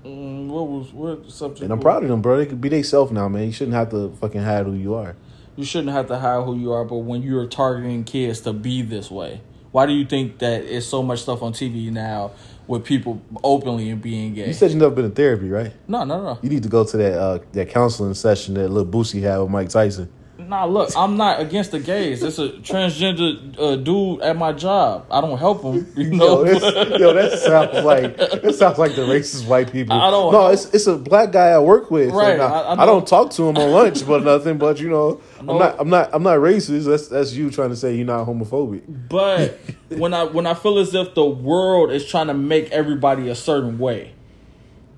[0.05, 1.61] Mm, what was what subject?
[1.61, 2.37] and I'm was- proud of them, bro.
[2.37, 3.45] They could be themselves now, man.
[3.45, 5.15] You shouldn't have to fucking hide who you are.
[5.55, 8.81] You shouldn't have to hide who you are, but when you're targeting kids to be
[8.81, 12.31] this way, why do you think that it's so much stuff on TV now
[12.67, 14.47] with people openly and being gay?
[14.47, 15.71] You said you never been in therapy, right?
[15.87, 16.39] no, no, no.
[16.41, 19.49] You need to go to that uh, that counseling session that little Boosie had with
[19.49, 20.11] Mike Tyson.
[20.47, 22.21] Nah, look, I'm not against the gays.
[22.23, 25.06] It's a transgender uh, dude at my job.
[25.10, 26.43] I don't help him, you know.
[26.43, 26.53] Yo,
[26.97, 29.95] yo, that sounds like that sounds like the racist white people.
[29.95, 32.12] I don't- No, it's it's a black guy I work with.
[32.12, 34.58] Right, now, I- I I, don't talk to him on lunch, but nothing.
[34.58, 35.53] But you know, know.
[35.53, 36.86] I'm not I'm not I'm not racist.
[36.86, 38.84] That's that's you trying to say you're not homophobic.
[39.10, 43.29] But when I when I feel as if the world is trying to make everybody
[43.29, 44.13] a certain way,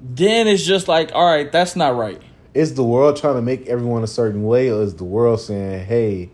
[0.01, 2.21] then it's just like, all right, that's not right.
[2.55, 5.85] Is the world trying to make everyone a certain way, or is the world saying,
[5.85, 6.31] "Hey,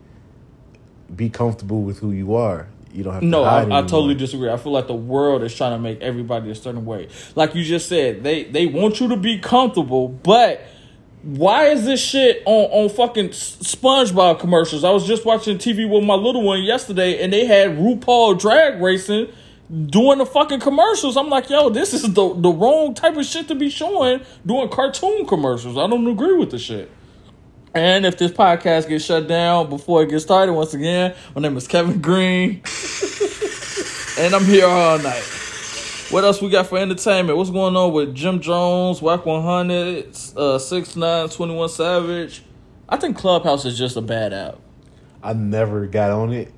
[1.14, 2.68] be comfortable with who you are.
[2.92, 4.50] You don't have to No, I, I totally disagree.
[4.50, 7.08] I feel like the world is trying to make everybody a certain way.
[7.34, 10.62] Like you just said, they they want you to be comfortable, but
[11.22, 14.84] why is this shit on on fucking SpongeBob commercials?
[14.84, 18.80] I was just watching TV with my little one yesterday, and they had RuPaul drag
[18.80, 19.28] racing
[19.72, 21.16] doing the fucking commercials.
[21.16, 24.68] I'm like, yo, this is the the wrong type of shit to be showing doing
[24.68, 25.78] cartoon commercials.
[25.78, 26.90] I don't agree with the shit.
[27.74, 31.56] And if this podcast gets shut down before it gets started, once again, my name
[31.56, 32.62] is Kevin Green.
[34.18, 35.22] and I'm here all night.
[36.10, 37.38] What else we got for entertainment?
[37.38, 40.08] What's going on with Jim Jones, Whack 100, uh,
[40.58, 42.42] 6ix9ine, 21 Savage?
[42.86, 44.58] I think Clubhouse is just a bad app.
[45.22, 46.52] I never got on it.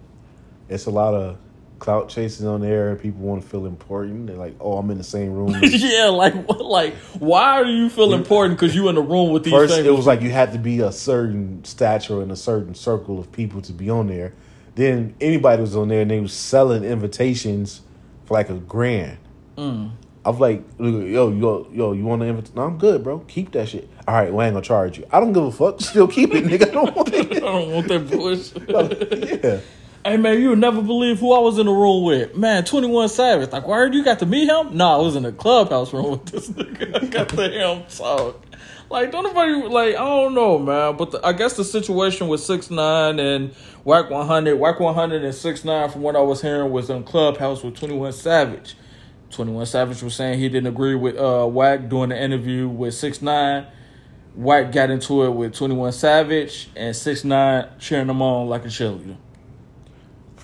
[0.68, 1.38] It's a lot of
[1.84, 2.96] clout chasing on there.
[2.96, 4.26] People want to feel important.
[4.26, 6.64] They're like, "Oh, I'm in the same room." yeah, like what?
[6.64, 8.58] Like, why do you feel important?
[8.58, 10.58] Because you in the room with these First, famous it was like you had to
[10.58, 14.32] be a certain stature in a certain circle of people to be on there.
[14.76, 17.82] Then anybody was on there and they was selling invitations
[18.24, 19.18] for like a grand.
[19.58, 19.92] Mm.
[20.24, 22.54] I'm like, yo, yo, yo, you want to invite?
[22.56, 23.18] No, I'm good, bro.
[23.28, 23.90] Keep that shit.
[24.08, 25.06] All right, well, I ain't gonna charge you.
[25.12, 25.80] I don't give a fuck.
[25.82, 26.68] Still keep it, nigga.
[26.68, 29.44] I don't want I don't want that bullshit.
[29.44, 29.60] yeah.
[30.06, 32.36] Hey man, you would never believe who I was in the room with.
[32.36, 33.50] Man, 21 Savage.
[33.50, 34.76] Like, where you got to meet him?
[34.76, 37.02] Nah, I was in the clubhouse room with this nigga.
[37.02, 38.44] I got to hear him talk.
[38.90, 40.98] Like, don't nobody, like, I don't know, man.
[40.98, 45.34] But the, I guess the situation with 6 9 and Whack 100, Whack 100 and
[45.34, 48.76] 6 9 from what I was hearing was in clubhouse with 21 Savage.
[49.30, 53.22] 21 Savage was saying he didn't agree with uh, Whack doing the interview with 6
[53.22, 53.66] 9
[54.34, 58.68] Whack got into it with 21 Savage and 6 9 cheering them on like a
[58.68, 59.16] cheerleader.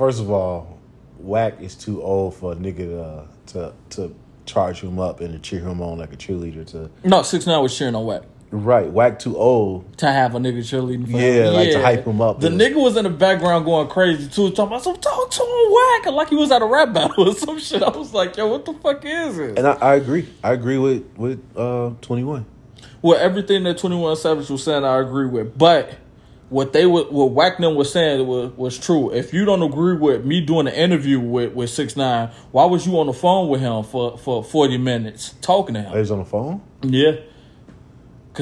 [0.00, 0.78] First of all,
[1.18, 4.14] Whack is too old for a nigga to to, to
[4.46, 6.66] charge him up and to cheer him on like a cheerleader.
[6.68, 8.22] To No, six nine was cheering on Whack.
[8.50, 9.98] Right, whack too old.
[9.98, 11.52] to have a nigga cheerleading for Yeah, him.
[11.54, 12.56] like to hype him up, The yeah.
[12.56, 15.72] nigga was in the background going crazy too, talking about some talk to him
[16.06, 17.82] whack, like he was at a rap battle or some shit.
[17.82, 19.58] I was like, yo, what the fuck is it?
[19.58, 20.26] And I, I agree.
[20.42, 22.46] I agree with with uh twenty one.
[23.02, 25.58] well, everything that Twenty One Savage was saying, I agree with.
[25.58, 25.92] But
[26.50, 29.12] what they would, what Wackman was saying was, was true.
[29.12, 32.86] If you don't agree with me doing an interview with with Six Nine, why was
[32.86, 35.96] you on the phone with him for for forty minutes talking to him?
[35.96, 36.60] He's on the phone.
[36.82, 37.12] Yeah.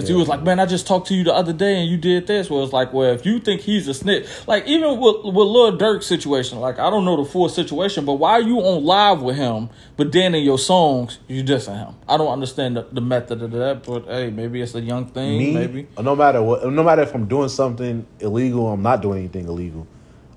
[0.01, 1.97] Cause he was like, man, I just talked to you the other day and you
[1.97, 2.49] did this.
[2.51, 5.77] Well, it's like, well, if you think he's a snitch, like even with with Lil
[5.77, 9.23] Durk's situation, like I don't know the full situation, but why are you on live
[9.23, 11.95] with him, but then in your songs you dissing him?
[12.09, 15.39] I don't understand the, the method of that, but hey, maybe it's a young thing,
[15.39, 15.87] Me, maybe.
[16.01, 19.87] no matter what, no matter if I'm doing something illegal, I'm not doing anything illegal.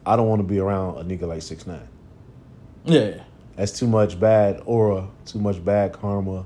[0.06, 1.88] I don't want to be around a nigga like six nine.
[2.86, 3.21] Yeah,
[3.56, 6.45] That's too much bad aura, too much bad karma,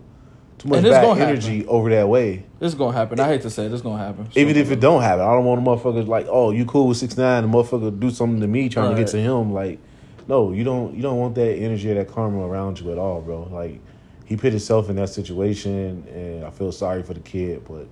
[0.58, 2.46] too much bad energy over that way.
[2.60, 3.20] this is gonna happen.
[3.20, 4.28] I hate to say it, this is gonna happen.
[4.36, 6.98] Even if it don't happen, I don't want a motherfucker like, oh, you cool with
[6.98, 9.54] six nine, the motherfucker do something to me trying to get to him.
[9.54, 9.80] Like,
[10.28, 10.96] no, you don't.
[10.96, 13.44] You don't want that energy or that karma around you at all, bro.
[13.52, 13.80] Like,
[14.26, 17.88] he put himself in that situation, and I feel sorry for the kid, but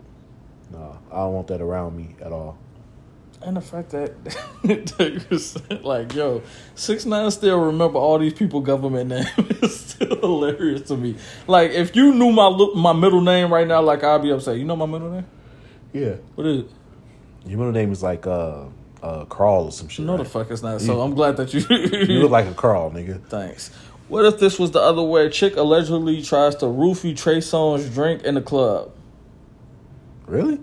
[0.71, 2.58] nah, I don't want that around me at all.
[3.45, 4.13] And the fact that
[5.84, 6.41] like, yo,
[6.75, 11.15] six nine still remember all these people government names is still hilarious to me.
[11.47, 14.58] Like, if you knew my my middle name right now, like I'd be upset.
[14.58, 15.25] You know my middle name?
[15.91, 16.67] Yeah, What is it?
[17.45, 18.63] your middle name is like uh,
[19.01, 20.06] uh, Carl or some shit.
[20.06, 20.79] No, the fuck it's not.
[20.82, 21.60] So I'm glad that you.
[21.69, 23.21] You look like a Carl, nigga.
[23.25, 23.69] Thanks.
[24.08, 25.29] What if this was the other way?
[25.29, 28.91] Chick allegedly tries to roofie Trey Songz drink in the club,
[30.27, 30.60] Really?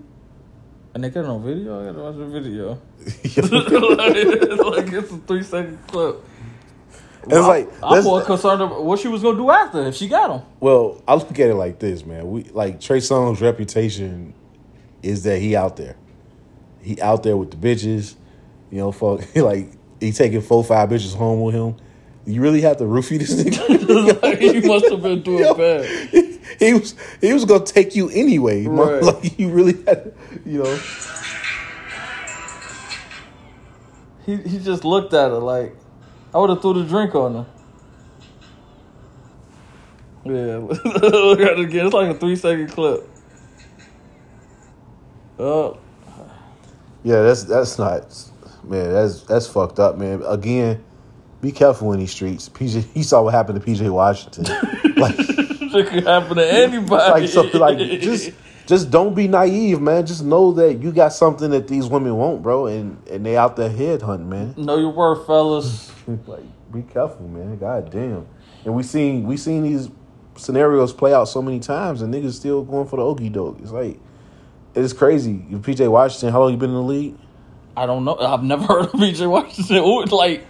[0.93, 1.81] And they got it on video.
[1.81, 2.81] I gotta watch the video.
[3.05, 3.71] it's like,
[4.85, 6.23] like it's a three second clip.
[7.23, 10.31] It's like I'm more concerned about what she was gonna do after if she got
[10.31, 10.41] him.
[10.59, 12.29] Well, I look at it like this, man.
[12.29, 14.33] We like Trey Songz's reputation
[15.03, 15.95] is that he out there.
[16.81, 18.15] He out there with the bitches.
[18.71, 21.75] You know, fuck like he taking four, five bitches home with him.
[22.25, 24.21] You really have to roofie this nigga.
[24.21, 26.30] like, he must have been doing Yo, bad.
[26.59, 28.65] He was he was gonna take you anyway.
[28.65, 29.01] Right.
[29.21, 30.13] Like you really had,
[30.45, 30.79] you know.
[34.25, 35.75] He he just looked at her like
[36.33, 37.45] I would have threw the drink on her.
[40.23, 41.87] Yeah, look at it again.
[41.87, 43.07] It's like a three second clip.
[45.39, 45.79] Oh,
[47.03, 48.03] Yeah, that's that's not
[48.63, 48.93] man.
[48.93, 50.21] That's that's fucked up, man.
[50.27, 50.83] Again,
[51.41, 52.47] be careful in these streets.
[52.47, 54.45] PJ, you saw what happened to PJ Washington.
[54.97, 55.17] like,
[55.73, 57.21] it could happen to anybody.
[57.21, 58.31] like something like just
[58.71, 60.05] just don't be naive, man.
[60.05, 63.55] Just know that you got something that these women want, bro, and and they out
[63.55, 64.53] there head hunting, man.
[64.57, 65.91] know your worth, fellas.
[66.27, 67.57] like, be careful, man.
[67.57, 68.27] God damn.
[68.63, 69.89] And we seen we seen these
[70.37, 73.59] scenarios play out so many times, and niggas still going for the okie doke.
[73.61, 73.99] It's like
[74.73, 75.33] it's crazy.
[75.33, 77.17] PJ Washington, how long you been in the league?
[77.75, 78.17] I don't know.
[78.17, 79.83] I've never heard of PJ Washington.
[80.11, 80.45] Like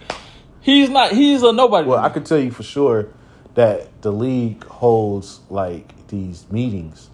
[0.60, 1.12] he's not.
[1.12, 1.88] He's a nobody.
[1.88, 3.08] Well, I could tell you for sure
[3.54, 7.10] that the league holds like these meetings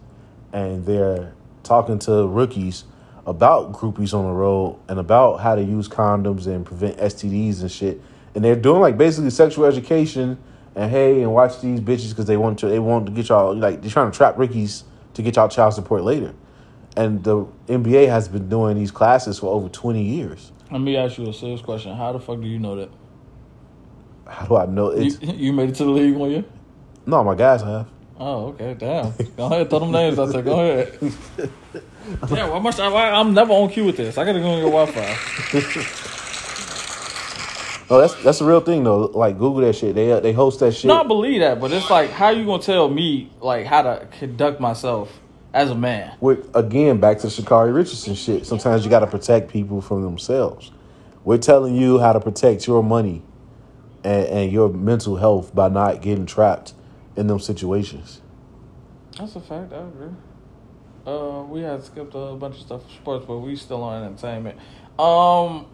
[0.53, 2.85] and they're talking to rookies
[3.27, 7.70] about groupies on the road and about how to use condoms and prevent STDs and
[7.70, 8.01] shit.
[8.35, 10.38] And they're doing like basically sexual education
[10.74, 13.55] and hey and watch these bitches because they want to they want to get y'all
[13.55, 16.35] like they're trying to trap rookies to get y'all child support later.
[16.96, 20.53] And the NBA has been doing these classes for over twenty years.
[20.70, 21.94] Let me ask you a serious question.
[21.96, 22.90] How the fuck do you know that?
[24.28, 26.44] How do I know You, you made it to the league one year.
[27.06, 27.88] no my guys have.
[28.20, 28.74] Oh, okay.
[28.74, 29.12] Damn.
[29.36, 29.70] Go ahead.
[29.70, 30.42] Throw them names out there.
[30.42, 30.98] Go ahead.
[32.30, 32.88] Yeah, why must I?
[32.88, 34.16] Why, I'm never on cue with this.
[34.16, 35.04] I gotta go on your Wi-Fi.
[37.90, 39.00] No, that's that's a real thing though.
[39.06, 39.94] Like Google that shit.
[39.94, 40.86] They uh, they host that shit.
[40.86, 44.06] No, I believe that, but it's like, how you gonna tell me like how to
[44.18, 45.20] conduct myself
[45.54, 46.16] as a man?
[46.20, 48.46] With again back to the Sha'Carri Richardson shit.
[48.46, 50.70] Sometimes you got to protect people from themselves.
[51.24, 53.22] We're telling you how to protect your money
[54.04, 56.74] and, and your mental health by not getting trapped
[57.16, 58.20] in them situations.
[59.18, 59.72] That's a fact.
[59.72, 60.14] I agree.
[61.06, 64.58] Uh, we had skipped a bunch of stuff for sports, but we still on entertainment.
[64.98, 65.66] Um,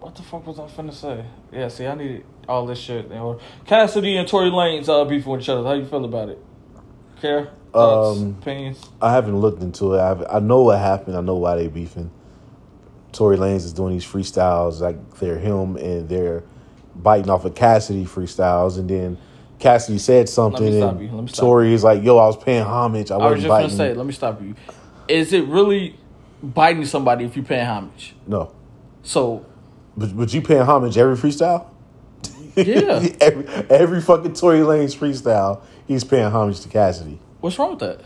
[0.00, 1.24] what the fuck was I finna say?
[1.52, 3.08] Yeah, see, I need all this shit.
[3.08, 5.62] You know, Cassidy and Tory Lanez uh beefing with each other.
[5.62, 6.42] How you feel about it?
[7.20, 7.50] Care?
[7.72, 8.20] Thoughts?
[8.20, 8.88] Um, opinions?
[9.02, 10.00] I haven't looked into it.
[10.00, 11.16] I've, I know what happened.
[11.16, 12.10] I know why they beefing.
[13.12, 16.44] Tory Lanez is doing these freestyles like they're him and they're
[17.02, 19.18] biting off of Cassidy freestyles, and then
[19.58, 21.08] Cassidy said something, and you.
[21.10, 23.10] Let me stop Tory is like, "Yo, I was paying homage.
[23.10, 24.54] I, I was just biting." gonna say, let me stop you.
[25.08, 25.96] Is it really
[26.42, 28.14] biting somebody if you paying homage?
[28.26, 28.52] no,
[29.02, 29.44] So
[29.96, 31.66] but but you paying homage every freestyle?
[32.54, 33.06] Yeah.
[33.20, 37.18] every every fucking Tory Lanez freestyle, he's paying homage to Cassidy.
[37.40, 38.00] what's wrong with that?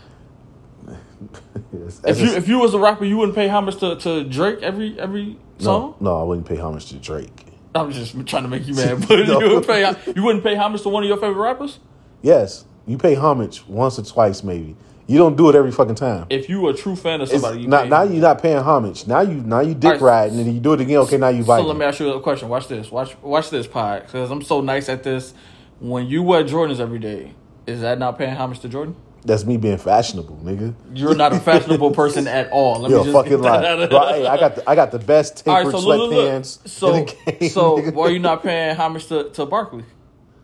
[1.71, 4.23] Yes, If you just- if you was a rapper, you wouldn't pay homage to, to
[4.23, 5.95] Drake every every song.
[5.99, 7.45] no, no, I wouldn't pay homage to Drake.
[7.75, 9.39] I'm just trying to make you mad, but No.
[9.41, 11.79] you would pay you wouldn't pay homage to one of your favorite rappers.
[12.21, 14.75] Yes, you pay homage once or twice, maybe.
[15.05, 16.27] You don't do it every fucking time.
[16.29, 19.05] If you a true fan of somebody, you not, now you're not paying homage.
[19.05, 20.97] Now you now you dick Alright, riding and you do it again.
[20.99, 22.47] Okay, now you So let me ask you a question.
[22.47, 22.89] Watch this.
[22.89, 25.33] Watch watch this pod because I'm so nice at this.
[25.79, 27.33] When you wear Jordans every day,
[27.67, 28.95] is that not paying homage to Jordan?
[29.25, 30.75] That's me being fashionable, nigga.
[30.93, 32.79] You're not a fashionable person at all.
[32.81, 33.87] Let You're me just fucking lie.
[33.87, 36.93] Bro, hey, I got the I got the best All right, tapered so sweatpants So,
[36.93, 37.49] in the game.
[37.49, 37.93] so nigga.
[37.93, 39.85] why are you not paying homage to, to Barkley?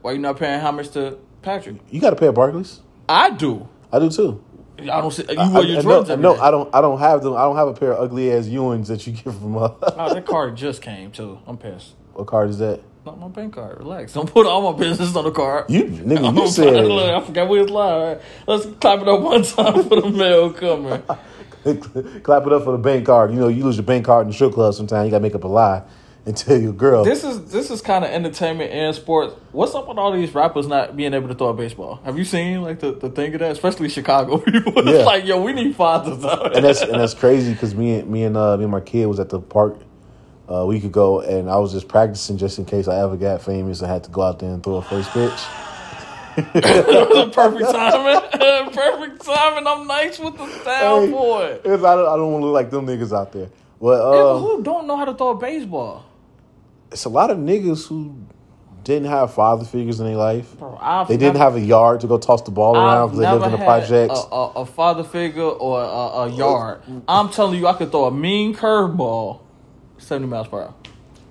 [0.02, 1.76] Why are you not paying homage to Patrick?
[1.90, 2.80] You got to pay Barclays.
[3.10, 3.68] I do.
[3.92, 4.44] I do too.
[4.80, 6.40] I don't see you I, wear your I- Jordans no, every no, day.
[6.42, 6.76] I don't.
[6.76, 7.34] I don't have them.
[7.36, 9.58] I don't have a pair of ugly ass Ewings that you get from.
[9.58, 11.38] Uh, Oh, that card just came too.
[11.46, 11.96] I'm pissed.
[12.14, 12.80] what card is that?
[13.10, 13.80] Not my bank card.
[13.80, 14.14] Relax.
[14.14, 15.68] Don't put all my business on the card.
[15.68, 17.10] You nigga, I'm you said look.
[17.10, 18.18] I forgot we was live.
[18.18, 18.26] Right?
[18.46, 21.02] Let's clap it up one time for the mail coming.
[22.22, 23.32] clap it up for the bank card.
[23.34, 24.76] You know, you lose your bank card in the strip club.
[24.76, 25.82] Sometimes you got to make up a lie
[26.28, 27.04] and tell your girl.
[27.04, 29.34] This is this is kind of entertainment and sports.
[29.54, 32.00] What's up with all these rappers not being able to throw a baseball?
[32.06, 33.54] Have you seen like the, the thing of that?
[33.54, 34.78] Especially Chicago people.
[34.88, 35.04] It's Yeah.
[35.04, 36.56] like yo, we need fathers out.
[36.56, 39.08] and that's and that's crazy because me and me and uh, me and my kid
[39.08, 39.78] was at the park
[40.50, 43.82] a week ago, and I was just practicing just in case I ever got famous.
[43.84, 45.32] I had to go out there and throw a first pitch.
[46.38, 48.72] It was a perfect timing.
[48.74, 49.68] perfect timing.
[49.68, 51.60] I'm nice with the style Hey, boy.
[51.66, 53.50] I don't, I don't want to look like them niggas out there.
[53.82, 56.06] But Yeah, but um, who don't know how to throw a baseball?
[56.92, 58.16] it's a lot of niggas who
[58.84, 60.58] didn't have father figures in their life.
[60.58, 63.32] Bro, They didn't never- have a yard to go toss the ball around because they
[63.32, 64.20] lived in the projects.
[64.32, 66.82] A, a, a father figure or a, a yard.
[67.08, 69.42] I'm telling you, I could throw a mean curveball,
[70.00, 70.74] seventy miles per hour.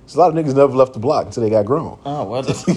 [0.06, 1.98] So a lot of niggas never left the block until they got grown.
[2.06, 2.72] Oh well, that's, but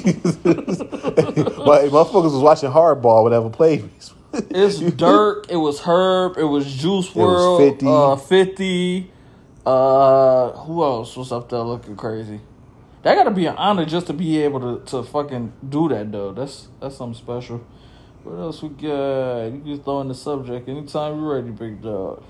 [1.90, 3.90] motherfuckers was watching hardball whenever played.
[4.34, 5.50] it's Durk.
[5.50, 6.38] It was Herb.
[6.38, 7.72] It was Juice WRLD.
[7.72, 7.86] 50.
[7.88, 9.12] Uh, Fifty.
[9.66, 12.42] Uh, who else was up there looking crazy?
[13.04, 16.12] That got to be an honor just to be able to, to fucking do that
[16.12, 16.34] though.
[16.34, 17.66] That's that's something special.
[18.24, 19.46] What else we got?
[19.46, 22.24] You can throw in the subject anytime you're ready, big dog.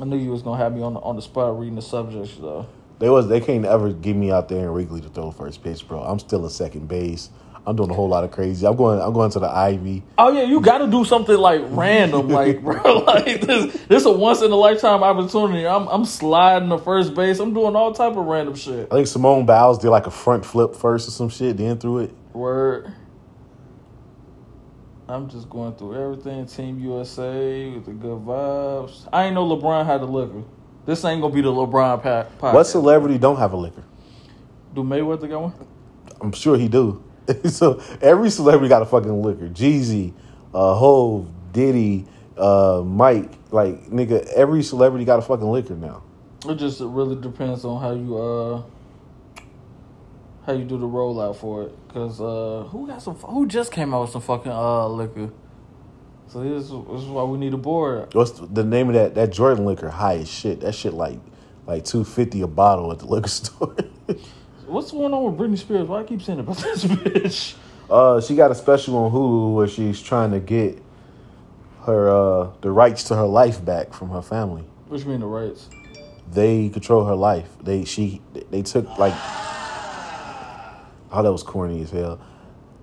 [0.00, 2.36] I knew you was gonna have me on the on the spot reading the subjects
[2.36, 2.66] though.
[2.98, 5.86] They was they can't ever get me out there in Wrigley to throw first pitch,
[5.86, 6.00] bro.
[6.00, 7.30] I'm still a second base.
[7.68, 8.66] I'm doing a whole lot of crazy.
[8.66, 8.98] I'm going.
[8.98, 10.02] I'm going to the Ivy.
[10.16, 13.74] Oh yeah, you got to do something like random, like bro, like this.
[13.88, 15.66] This a once in a lifetime opportunity.
[15.66, 17.40] I'm I'm sliding to first base.
[17.40, 18.88] I'm doing all type of random shit.
[18.90, 21.98] I think Simone Biles did like a front flip first or some shit, then threw
[21.98, 22.14] it.
[22.32, 22.90] Word.
[25.08, 26.44] I'm just going through everything.
[26.46, 29.08] Team USA with the good vibes.
[29.10, 30.42] I ain't know LeBron had a liquor.
[30.84, 32.26] This ain't gonna be the LeBron pack.
[32.42, 33.84] What celebrity don't have a liquor?
[34.74, 35.54] Do Mayweather got one?
[36.20, 37.02] I'm sure he do.
[37.46, 39.48] so every celebrity got a fucking liquor.
[39.48, 40.12] Jeezy,
[40.52, 46.02] uh, Hove, Diddy, uh, Mike, like nigga, every celebrity got a fucking liquor now.
[46.46, 48.62] It just really depends on how you uh
[50.48, 51.74] how you do the rollout for it.
[51.92, 55.30] Cause uh who got some who just came out with some fucking uh liquor.
[56.28, 58.12] So this, is- this is why we need a board.
[58.14, 59.14] What's the, the name of that?
[59.14, 60.60] That Jordan liquor high as shit.
[60.60, 61.18] That shit like
[61.66, 63.76] like two fifty a bottle at the liquor store.
[64.66, 65.86] What's going on with Britney Spears?
[65.86, 67.54] Why I keep saying about this bitch?
[67.90, 70.82] uh, she got a special on Hulu where she's trying to get
[71.84, 74.62] her uh the rights to her life back from her family.
[74.88, 75.68] What you mean the rights?
[76.32, 77.48] They control her life.
[77.62, 79.14] They she they took like
[81.12, 82.20] oh that was corny as hell.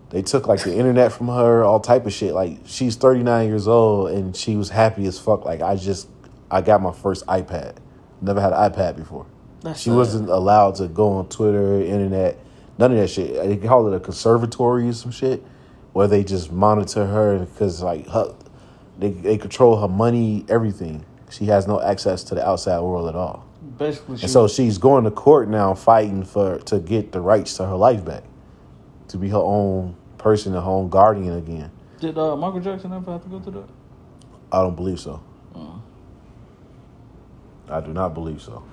[0.09, 2.33] They took like the internet from her, all type of shit.
[2.33, 5.45] Like she's 39 years old and she was happy as fuck.
[5.45, 6.07] Like I just
[6.49, 7.77] I got my first iPad.
[8.21, 9.25] Never had an iPad before.
[9.61, 12.37] That's she wasn't allowed to go on Twitter, internet,
[12.77, 13.33] none of that shit.
[13.33, 15.43] They call it a conservatory or some shit,
[15.93, 18.35] where they just monitor her because like her,
[18.99, 21.03] they they control her money, everything.
[21.29, 23.44] She has no access to the outside world at all.
[23.77, 27.65] Basically, And so she's going to court now, fighting for to get the rights to
[27.65, 28.23] her life back,
[29.09, 31.71] to be her own person, her own guardian again.
[31.99, 33.69] did uh, Michael Jackson ever have to go through that?
[34.51, 35.21] I don't believe so.
[37.69, 38.63] I do not believe so.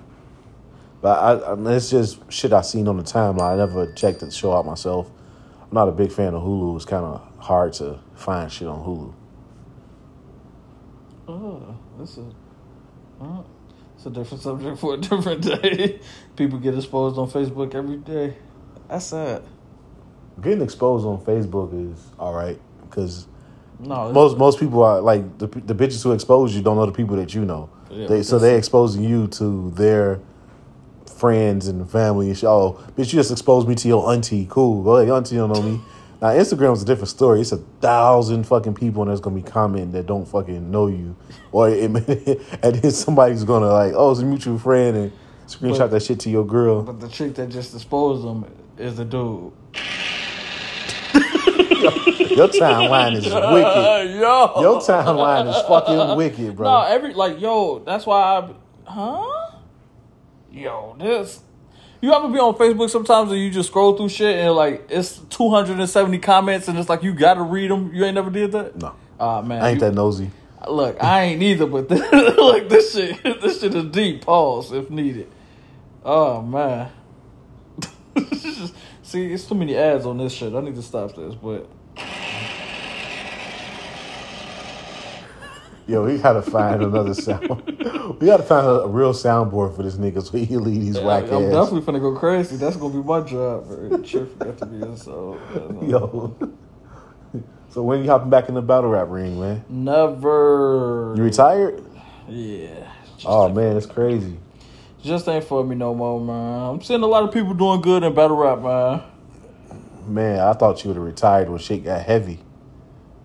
[1.01, 3.55] But I, I it's just shit I seen on the timeline.
[3.55, 5.11] I never checked the show out myself.
[5.63, 6.77] I'm not a big fan of Hulu.
[6.77, 9.15] It's kind of hard to find shit on Hulu.
[11.29, 12.35] Oh, this is.
[13.21, 13.43] Uh,
[14.05, 16.01] it's a different subject for a different day.
[16.35, 18.35] People get exposed on Facebook every day.
[18.89, 19.45] That's sad.
[20.41, 23.29] Getting exposed on Facebook is all right because
[23.79, 26.93] No, most most people are like the the bitches who expose you don't know the
[26.93, 27.71] people that you know.
[27.91, 30.19] Yeah, they, so because- they exposing you to their
[31.07, 32.49] friends and family and shit.
[32.49, 34.47] Oh, bitch, you just exposed me to your auntie.
[34.51, 35.81] Cool, go ahead, your auntie don't know me.
[36.23, 37.41] Now Instagram's a different story.
[37.41, 41.17] It's a thousand fucking people and there's gonna be commenting that don't fucking know you,
[41.51, 41.83] or it,
[42.63, 45.13] and then somebody's gonna like, oh, it's a mutual friend and
[45.49, 46.83] screenshot But- that shit to your girl.
[46.85, 48.45] But the chick that just exposed them
[48.79, 49.53] is the dude.
[52.33, 54.21] Your timeline is wicked.
[54.21, 54.61] yo.
[54.61, 56.71] Your timeline is fucking wicked, bro.
[56.71, 58.49] No, every like yo, that's why I
[58.85, 59.51] huh?
[60.53, 61.41] Yo, this
[62.03, 65.19] you ever be on Facebook sometimes and you just scroll through shit and like it's
[65.31, 67.91] 270 comments and it's like you gotta read them.
[67.95, 68.77] You ain't never did that?
[68.77, 69.63] No, Ah man.
[69.63, 70.31] I ain't you- that nosy.
[70.69, 74.25] Look, I ain't either, but this, look, this shit, this shit is deep.
[74.25, 75.29] Pause if needed.
[76.05, 76.91] Oh man.
[79.03, 80.55] See, it's too many ads on this shit.
[80.55, 81.69] I need to stop this, but
[85.87, 87.49] Yo, we gotta find another sound.
[88.21, 90.97] we gotta find a, a real soundboard for this nigga so he can lead these
[90.97, 91.53] Yeah, whack I'm ass.
[91.53, 92.57] definitely finna go crazy.
[92.57, 93.65] That's gonna be my job.
[93.69, 94.05] Right?
[94.05, 95.39] Chip got to be so.
[95.83, 96.37] Yo.
[97.71, 99.65] so when you hopping back in the battle rap ring, man?
[99.69, 101.15] Never.
[101.17, 101.83] You retired?
[102.29, 102.89] Yeah.
[103.25, 104.39] Oh man, it's crazy.
[105.03, 106.75] just ain't for me no more, man.
[106.77, 109.03] I'm seeing a lot of people doing good in battle rap, man.
[110.07, 112.39] Man, I thought you would have retired when shit got heavy.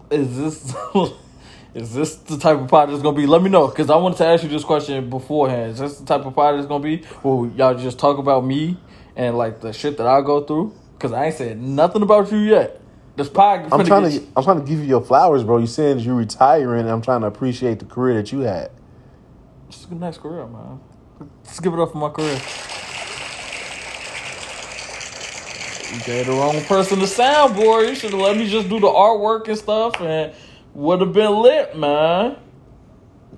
[0.09, 0.75] Is this
[1.77, 3.27] is this the type of pod that's gonna be?
[3.27, 5.73] Let me know because I wanted to ask you this question beforehand.
[5.73, 7.03] Is this the type of pod that's gonna be?
[7.21, 8.77] Will y'all just talk about me
[9.15, 10.73] and like the shit that I go through?
[10.93, 12.81] Because I ain't said nothing about you yet.
[13.15, 13.71] This pod.
[13.71, 15.59] I'm trying to I'm trying to give you your flowers, bro.
[15.59, 18.71] You saying you're retiring and I'm trying to appreciate the career that you had.
[19.69, 20.79] It's a nice career, man.
[21.45, 22.41] Let's give it up for my career.
[25.93, 27.87] You gave the wrong person the soundboard.
[27.87, 30.33] You should have let me just do the artwork and stuff, and
[30.77, 32.37] would have been lit, man.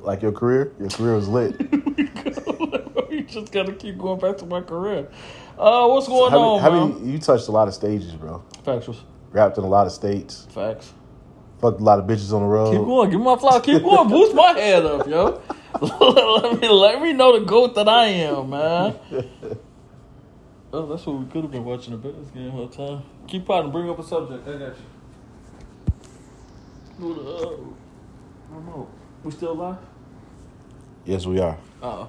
[0.01, 0.73] Like your career?
[0.77, 1.55] Your career was lit.
[3.09, 5.07] you just gotta keep going back to my career.
[5.57, 6.99] Uh, what's going how, on, how man?
[6.99, 8.43] many, you touched a lot of stages, bro.
[8.63, 8.99] Factuals,
[9.31, 10.47] Rapped in a lot of states.
[10.53, 10.93] facts.
[11.61, 12.71] Fucked a lot of bitches on the road.
[12.71, 13.61] Keep going, give me my flower.
[13.61, 15.41] Keep going, boost my head up, yo.
[15.81, 18.95] let me let me know the goat that I am, man.
[20.73, 23.03] Oh, that's what we could have been watching the Bears game whole time.
[23.27, 24.45] Keep potting, bring up a subject.
[24.47, 24.98] I got you.
[26.99, 27.21] Who the?
[28.51, 28.87] Don't know.
[29.23, 29.77] We still live?
[31.05, 31.57] Yes, we are.
[31.81, 32.07] Uh,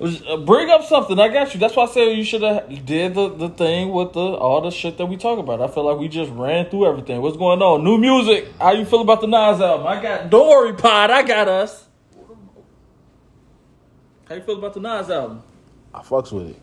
[0.00, 1.18] uh, bring up something.
[1.18, 1.60] I got you.
[1.60, 4.70] That's why I said you should have did the, the thing with the all the
[4.70, 5.60] shit that we talk about.
[5.60, 7.20] I feel like we just ran through everything.
[7.22, 7.84] What's going on?
[7.84, 8.48] New music.
[8.58, 9.86] How you feel about the Nas album?
[9.86, 10.30] I got.
[10.30, 11.10] Don't worry, Pod.
[11.10, 11.86] I got us.
[14.28, 15.42] How you feel about the Nas album?
[15.92, 16.56] I fucks with it.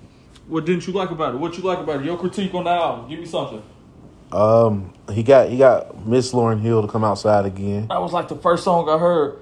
[0.47, 1.37] What didn't you like about it?
[1.37, 2.05] What you like about it?
[2.05, 3.09] Your critique on the album.
[3.09, 3.61] Give me something.
[4.31, 7.87] Um, he got he got Miss Lauryn Hill to come outside again.
[7.87, 9.39] That was like the first song I heard.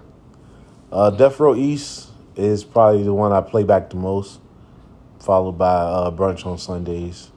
[0.91, 4.39] Uh, Death Row East is probably the one I play back the most,
[5.19, 7.31] followed by uh, Brunch on Sundays.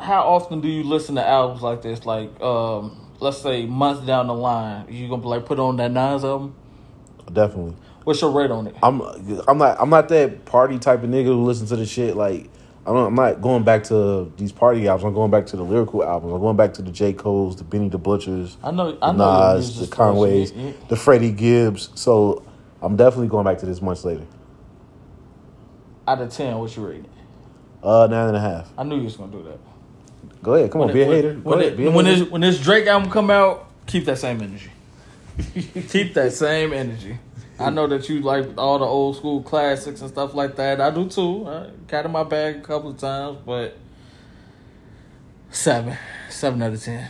[0.00, 2.04] How often do you listen to albums like this?
[2.04, 5.90] Like, um, let's say months down the line, you gonna be like put on that
[5.92, 6.54] Nas album?
[7.32, 7.76] Definitely.
[8.04, 8.76] What's your rate on it?
[8.82, 9.00] I'm
[9.48, 12.50] I'm not I'm not that party type of nigga who listen to the shit like
[12.86, 15.06] I'm not, I'm not going back to these party albums.
[15.06, 16.34] I'm going back to the lyrical albums.
[16.34, 19.12] I'm going back to the J Cole's, the Benny the Butchers, I know, the I
[19.12, 19.54] know.
[19.54, 20.60] Nas, the Conways, first.
[20.60, 21.88] You- you- the Freddie Gibbs.
[21.94, 22.42] So
[22.82, 24.26] I'm definitely going back to this much later.
[26.06, 26.98] Out of ten, what you rate?
[27.04, 27.10] it?
[27.82, 28.70] Uh, nine and a half.
[28.76, 29.58] I knew you was gonna do that.
[30.42, 31.34] Go ahead, come on, be a when, hater.
[31.34, 32.20] Go When, ahead, it- when hater.
[32.24, 34.70] this when this Drake album come out, keep that same energy.
[35.88, 37.18] keep that same energy.
[37.58, 40.80] I know that you like all the old school classics and stuff like that.
[40.80, 41.46] I do too.
[41.46, 43.76] I got in my bag a couple of times, but
[45.50, 45.96] seven,
[46.30, 47.08] seven out of ten.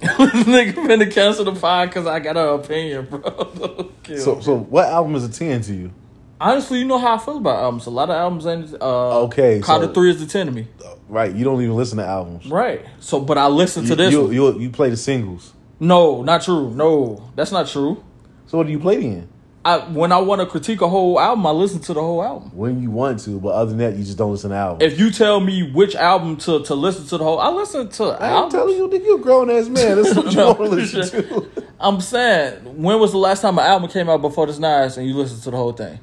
[0.00, 3.90] Nigga finna cancel the pod because I got an opinion, bro.
[4.18, 4.42] So, me.
[4.42, 5.92] so what album is a ten to you?
[6.40, 7.86] honestly, you know how I feel about albums.
[7.86, 8.82] A lot of albums ain't.
[8.82, 10.66] Uh, Okay, Carter so- Three is the ten to me.
[11.08, 12.46] Right, you don't even listen to albums.
[12.46, 12.84] Right.
[13.00, 14.12] So, but I listen to this.
[14.12, 15.52] you, you, you play the singles.
[15.80, 16.70] No, not true.
[16.70, 18.02] No, that's not true.
[18.50, 19.28] So what do you play then?
[19.64, 22.50] I when I want to critique a whole album, I listen to the whole album.
[22.52, 24.92] When you want to, but other than that, you just don't listen to albums.
[24.92, 28.04] If you tell me which album to, to listen to the whole, I listen to
[28.16, 28.54] I'm albums.
[28.54, 30.02] telling you, nigga, you a grown ass man.
[30.02, 31.64] That's what you No, want to listen to.
[31.78, 35.06] I'm saying, when was the last time an album came out before this Nas and
[35.06, 36.00] you listened to the whole thing?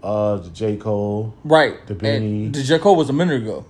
[0.00, 1.34] Uh, the J Cole.
[1.42, 1.84] Right.
[1.88, 2.44] The Benny.
[2.46, 2.78] And the J.
[2.78, 3.64] Cole was a minute ago.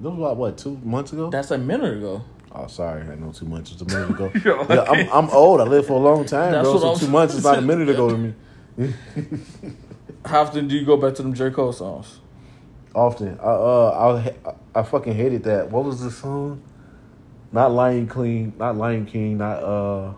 [0.00, 1.28] That was about what two months ago?
[1.30, 2.22] That's a minute ago.
[2.56, 3.72] Oh, sorry, I know two months.
[3.72, 4.32] It was a minute ago.
[4.44, 5.60] Yo, yeah, I'm, I'm old.
[5.60, 6.72] I lived for a long time, That's bro.
[6.74, 8.34] what So I'm two months is not a minute ago to me.
[10.24, 11.50] How often do you go back to them J.
[11.50, 12.20] Cole songs?
[12.94, 14.32] Often, I uh,
[14.74, 15.70] I I fucking hated that.
[15.70, 16.62] What was the song?
[17.52, 20.12] Not Lion King, not Lion King, not uh.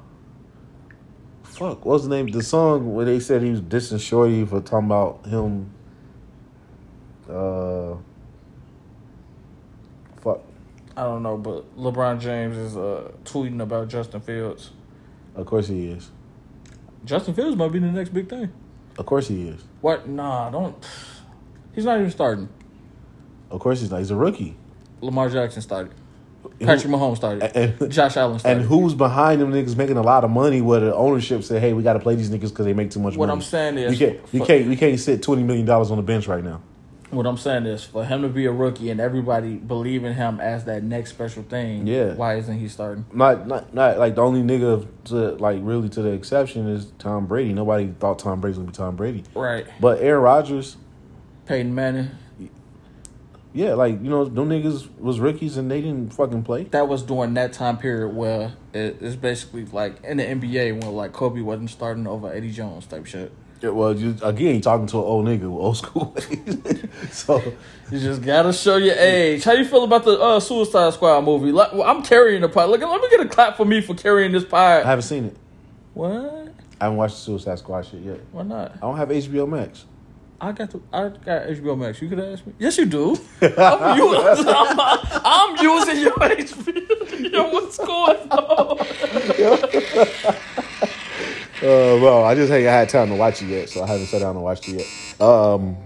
[1.43, 2.28] Fuck, what was the name?
[2.28, 5.72] The song where they said he was dissing Shorty for talking about him.
[7.28, 7.97] Uh.
[10.99, 14.72] I don't know, but LeBron James is uh, tweeting about Justin Fields.
[15.36, 16.11] Of course he is.
[17.05, 18.51] Justin Fields might be the next big thing.
[18.99, 19.62] Of course he is.
[19.80, 20.09] What?
[20.09, 20.74] Nah, don't.
[21.72, 22.49] He's not even starting.
[23.49, 23.99] Of course he's not.
[23.99, 24.57] He's a rookie.
[25.01, 25.92] Lamar Jackson started.
[26.59, 27.57] Patrick Mahomes started.
[27.57, 28.59] And, Josh Allen started.
[28.62, 30.61] and who's behind them niggas making a lot of money?
[30.61, 32.99] Where the ownership said, "Hey, we got to play these niggas because they make too
[32.99, 35.44] much What money." What I'm saying is- you can't, you can't, you can't sit twenty
[35.44, 36.61] million dollars on the bench right now.
[37.11, 40.41] What I'm saying is, for him to be a rookie and everybody believe in him
[40.41, 42.13] as that next special thing, Yeah.
[42.15, 43.07] why isn't he starting?
[43.15, 47.27] Not, not, not like the only nigga to like really to the exception is Tom
[47.27, 47.55] Brady.
[47.55, 49.67] Nobody thought Tom Brady was gonna be Tom Brady, Right.
[49.81, 50.77] but Aaron Rodgers,
[51.47, 52.11] Peyton Manning.
[53.55, 56.65] yeah, like you know, them niggas was rookies and they didn't fucking play.
[56.65, 60.93] That was during that time period where it, it's basically like in the NBA when
[60.95, 63.33] like Kobe wasn't starting over Eddie Jones type shit.
[63.61, 66.17] Yeah, well, you, again, you talking to an old nigga with old school.
[67.11, 67.43] so
[67.91, 69.43] You just gotta show your age.
[69.43, 71.51] How you feel about the uh, Suicide Squad movie?
[71.51, 72.71] Like, well, I'm carrying the pod.
[72.71, 74.83] Look, let me get a clap for me for carrying this pie.
[74.83, 75.37] I haven't seen it.
[75.95, 76.53] What?
[76.81, 78.21] I haven't watched the Suicide Squad shit yet.
[78.31, 78.77] Why not?
[78.77, 79.87] I don't have HBO Max.
[80.41, 82.01] I got the I got HBO Max.
[82.01, 82.53] You could ask me.
[82.61, 83.17] Yes, you do.
[83.43, 84.79] I'm, using, I'm,
[85.25, 87.33] I'm using your HBO.
[87.33, 88.79] Yo, what's going on?
[91.61, 94.21] Uh, well, I just ain't had time to watch it yet, so I haven't sat
[94.21, 95.21] down and watched it yet.
[95.21, 95.77] Um,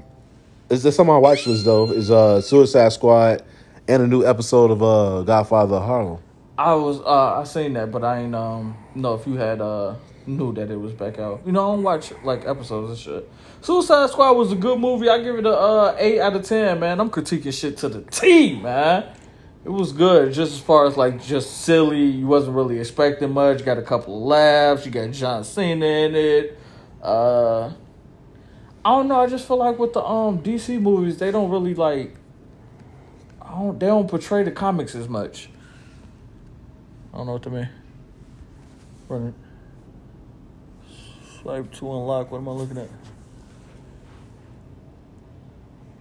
[0.68, 1.90] is there something on my watch list though?
[1.90, 3.42] Is uh Suicide Squad
[3.88, 6.18] and a new episode of uh Godfather of Harlem.
[6.56, 9.94] I was uh I seen that, but I ain't um know if you had uh
[10.26, 11.42] knew that it was back out.
[11.44, 13.30] You know, I don't watch like episodes and shit.
[13.60, 15.08] Suicide Squad was a good movie.
[15.08, 17.00] I give it a uh, eight out of ten, man.
[17.00, 19.04] I'm critiquing shit to the T, man.
[19.64, 22.04] It was good, just as far as like just silly.
[22.04, 23.64] You wasn't really expecting much.
[23.64, 24.84] Got a couple of laughs.
[24.84, 26.58] You got John Cena in it.
[27.00, 27.66] Uh,
[28.84, 29.20] I don't know.
[29.20, 32.16] I just feel like with the um DC movies, they don't really like.
[33.40, 33.78] I don't.
[33.78, 35.48] They don't portray the comics as much.
[37.14, 37.68] I don't know what to mean.
[39.08, 39.34] Run it.
[41.40, 42.32] Swipe to unlock.
[42.32, 42.88] What am I looking at?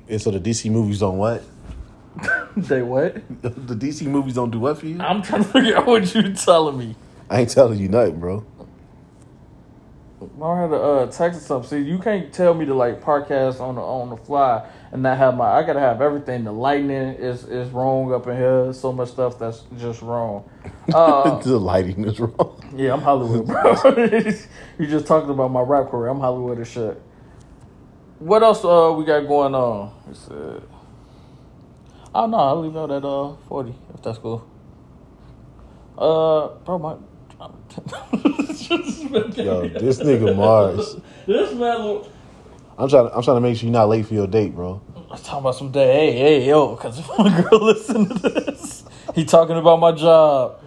[0.07, 1.43] And so the DC movies don't what?
[2.57, 3.15] they what?
[3.41, 4.99] the DC movies don't do what for you?
[4.99, 6.95] I'm trying to figure out what you telling me.
[7.29, 8.45] I ain't telling you nothing, bro.
[10.43, 11.69] I had to uh, text or something.
[11.69, 15.17] See, you can't tell me to like podcast on the on the fly and not
[15.17, 15.45] have my.
[15.45, 16.43] I gotta have everything.
[16.43, 18.73] The lightning is is wrong up in here.
[18.73, 20.49] So much stuff that's just wrong.
[20.93, 22.73] Uh, the lighting is wrong.
[22.75, 23.75] yeah, I'm Hollywood, bro.
[24.79, 26.09] you just talking about my rap career.
[26.09, 27.01] I'm Hollywood as shit.
[28.19, 29.93] What else uh we got going on?
[32.11, 34.45] It said, oh no, I'll leave out at uh forty if that's cool.
[35.97, 36.95] Uh, bro, my.
[39.35, 40.97] Yo, this nigga Mars.
[41.25, 42.03] This man.
[42.77, 43.09] I'm trying.
[43.13, 44.81] I'm trying to make sure you're not late for your date, bro.
[45.09, 46.11] I'm talking about some day.
[46.11, 48.83] Hey, hey, yo, because if my girl listen to this,
[49.15, 50.59] he talking about my job.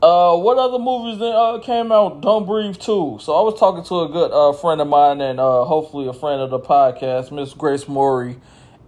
[0.00, 2.20] Uh, what other movies that uh, came out?
[2.20, 3.18] Don't Breathe 2.
[3.20, 6.12] So I was talking to a good uh, friend of mine and uh, hopefully a
[6.12, 8.36] friend of the podcast, Miss Grace Morey.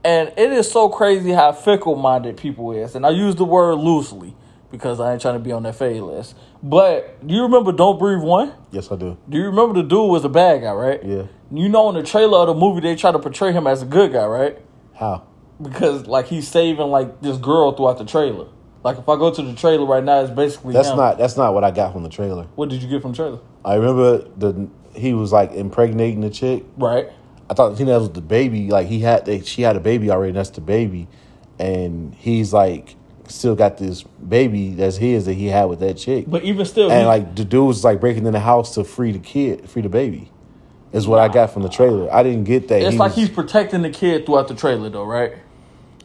[0.05, 2.95] And it is so crazy how fickle-minded people is.
[2.95, 4.35] And I use the word loosely
[4.71, 6.37] because I ain't trying to be on that fade list.
[6.63, 8.53] But do you remember Don't Breathe 1?
[8.71, 9.19] Yes, I do.
[9.29, 11.05] Do you remember the dude was a bad guy, right?
[11.05, 11.25] Yeah.
[11.53, 13.87] You know in the trailer of the movie they try to portray him as a
[13.87, 14.59] good guy, right?
[14.95, 15.27] How?
[15.63, 18.47] because like he's saving like this girl throughout the trailer.
[18.83, 20.97] Like if I go to the trailer right now, it's basically That's him.
[20.97, 21.19] not.
[21.19, 22.45] That's not what I got from the trailer.
[22.55, 23.39] What did you get from the trailer?
[23.65, 26.65] I remember the he was like impregnating the chick.
[26.77, 27.11] Right.
[27.51, 28.69] I thought he that was the baby.
[28.71, 30.31] Like he had, they, she had a baby already.
[30.31, 31.09] And that's the baby,
[31.59, 32.95] and he's like
[33.29, 36.25] still got this baby that's his that he had with that chick.
[36.29, 38.85] But even still, and he- like the dude was like breaking in the house to
[38.85, 40.31] free the kid, free the baby.
[40.93, 42.13] Is what I got from the trailer.
[42.13, 42.83] I didn't get that.
[42.83, 45.35] it's he like was- he's protecting the kid throughout the trailer, though, right?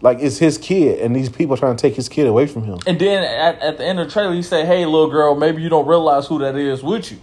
[0.01, 2.63] like it's his kid, and these people are trying to take his kid away from
[2.63, 2.77] him.
[2.85, 5.61] And then at, at the end of the trailer, he say, "Hey, little girl, maybe
[5.63, 7.17] you don't realize who that is with you."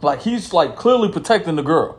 [0.00, 1.98] Like he's like clearly protecting the girl.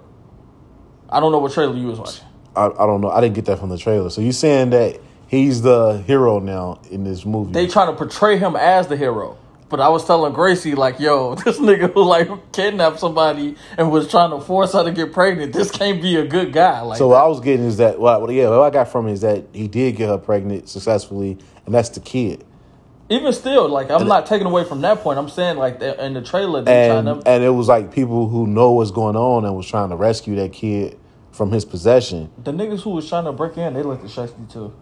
[1.13, 2.25] I don't know what trailer you was watching.
[2.55, 3.09] I, I don't know.
[3.09, 4.09] I didn't get that from the trailer.
[4.09, 7.51] So you saying that he's the hero now in this movie?
[7.53, 9.37] They trying to portray him as the hero.
[9.69, 14.07] But I was telling Gracie, like, yo, this nigga who like kidnapped somebody and was
[14.07, 15.53] trying to force her to get pregnant.
[15.53, 16.81] This can't be a good guy.
[16.81, 19.13] Like, so what I was getting is that well, yeah, what I got from it
[19.13, 22.45] is that he did get her pregnant successfully, and that's the kid.
[23.09, 25.17] even still, like, I'm not taking away from that point.
[25.17, 27.27] I'm saying, like, in the trailer, they And trying to.
[27.27, 30.35] and it was like people who know what's going on and was trying to rescue
[30.35, 30.99] that kid
[31.33, 32.29] from his possession.
[32.43, 34.73] The niggas who was trying to break in, they looked at Shakespeare too.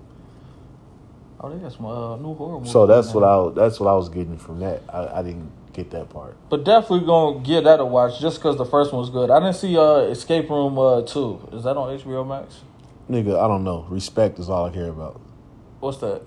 [1.40, 2.72] Oh, they got some uh, new horror movies.
[2.72, 3.24] So that's what.
[3.24, 4.84] I that's what I was getting from that.
[4.88, 6.38] I, I didn't get that part.
[6.50, 9.32] But definitely gonna give that a watch just because the first one was good.
[9.32, 11.50] I didn't see uh, Escape Room uh, 2.
[11.54, 12.62] Is that on HBO Max?
[13.10, 13.88] Nigga, I don't know.
[13.90, 15.20] Respect is all I care about.
[15.80, 16.22] What's that?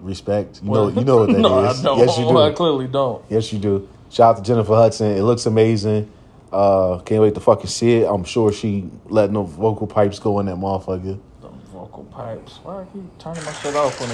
[0.00, 0.60] Respect.
[0.62, 1.42] You know, you know what that is.
[1.42, 1.98] no, I don't.
[1.98, 2.38] Yes, you do.
[2.42, 3.24] I clearly don't.
[3.28, 3.88] Yes, you do.
[4.10, 5.16] Shout out to Jennifer Hudson.
[5.16, 6.12] It looks amazing.
[6.52, 8.06] Uh, can't wait to fucking see it.
[8.06, 11.18] I'm sure she letting the vocal pipes go in that motherfucker.
[11.42, 12.60] The vocal pipes.
[12.62, 14.10] Why I keep turning my shit off when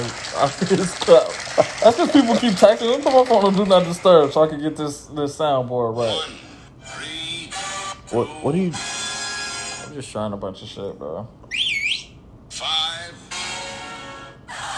[0.49, 1.57] see this stuff?
[1.83, 2.91] That's because people keep texting.
[2.91, 5.37] Let me put my phone on do not disturb so I can get this this
[5.37, 6.39] soundboard right.
[8.11, 8.29] What?
[8.45, 8.73] What are you?
[8.73, 11.29] I'm just trying a bunch of shit, bro.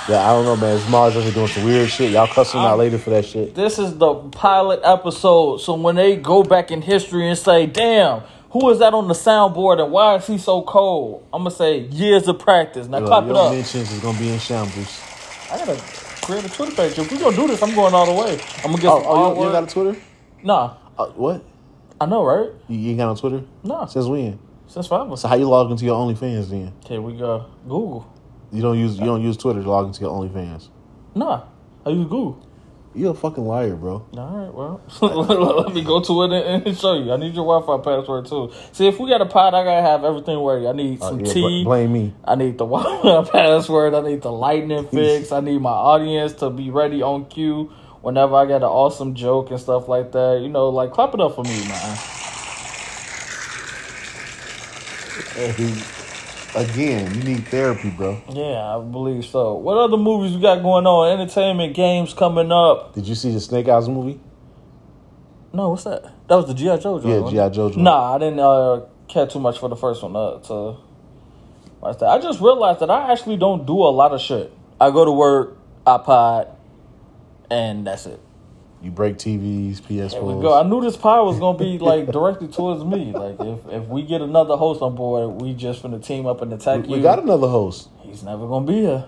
[0.08, 0.78] Yeah, I don't know, man.
[0.80, 2.12] Smalls over doing some weird shit.
[2.12, 3.54] Y'all cussing out later for that shit.
[3.54, 8.20] This is the pilot episode, so when they go back in history and say, "Damn,
[8.50, 11.78] who is that on the soundboard and why is he so cold?" I'm gonna say
[11.78, 12.86] years of practice.
[12.86, 13.52] Now Yo, clap it your up.
[13.52, 15.00] mentions is gonna be in shambles.
[15.50, 15.76] I gotta
[16.20, 16.98] create a Twitter page.
[16.98, 18.38] If we gonna do this, I'm going all the way.
[18.58, 19.98] I'm gonna get Oh, some oh you, you got a Twitter?
[20.42, 21.42] Nah, Uh, what?
[21.98, 22.50] I know, right?
[22.68, 23.42] You, you ain't got no Twitter?
[23.62, 24.38] Nah, Since when?
[24.66, 25.16] since forever.
[25.16, 26.72] So how you log into your OnlyFans then?
[26.84, 27.46] Okay, we go.
[27.66, 28.06] Google.
[28.52, 30.68] You don't use you don't use Twitter to log into your OnlyFans.
[31.14, 31.44] Nah,
[31.84, 32.40] I use Google.
[32.96, 34.06] You're a fucking liar, bro.
[34.16, 34.80] All right, well,
[35.64, 37.12] let me go to it and, show you.
[37.12, 38.52] I need your Wi-Fi password too.
[38.70, 40.68] See, if we got a pod, I gotta have everything ready.
[40.68, 41.64] I need Uh, some yeah, bl- tea.
[41.64, 42.14] blame me.
[42.24, 43.94] I need the Wi-Fi password.
[43.94, 45.32] I need the lightning fix.
[45.32, 49.50] I need my audience to be ready on cue whenever I got an awesome joke
[49.50, 50.38] and stuff like that.
[50.42, 51.98] You know, like clap it up for me, man.
[55.34, 55.74] Hey,
[56.54, 58.22] Again, you need therapy, bro.
[58.30, 59.54] Yeah, I believe so.
[59.54, 61.18] What other movies we got going on?
[61.18, 62.94] Entertainment games coming up.
[62.94, 64.20] Did you see the Snake Eyes movie?
[65.52, 66.02] No, what's that?
[66.28, 67.24] That was the GI Joe joint.
[67.26, 67.48] Yeah, G.I.
[67.50, 67.82] Joe joint.
[67.82, 70.14] Nah, I didn't uh, care too much for the first one.
[70.14, 70.76] Uh, to
[71.80, 72.08] watch that.
[72.08, 74.52] I just realized that I actually don't do a lot of shit.
[74.80, 76.48] I go to work, I pod,
[77.50, 78.20] and that's it.
[78.84, 80.10] You break TVs, PS4s.
[80.10, 80.60] There we go.
[80.60, 83.12] I knew this pod was gonna be like directed towards me.
[83.12, 86.52] Like if, if we get another host on board, we just finna team up and
[86.52, 86.96] attack We you.
[86.96, 87.88] We got another host.
[88.02, 89.06] He's never gonna be here.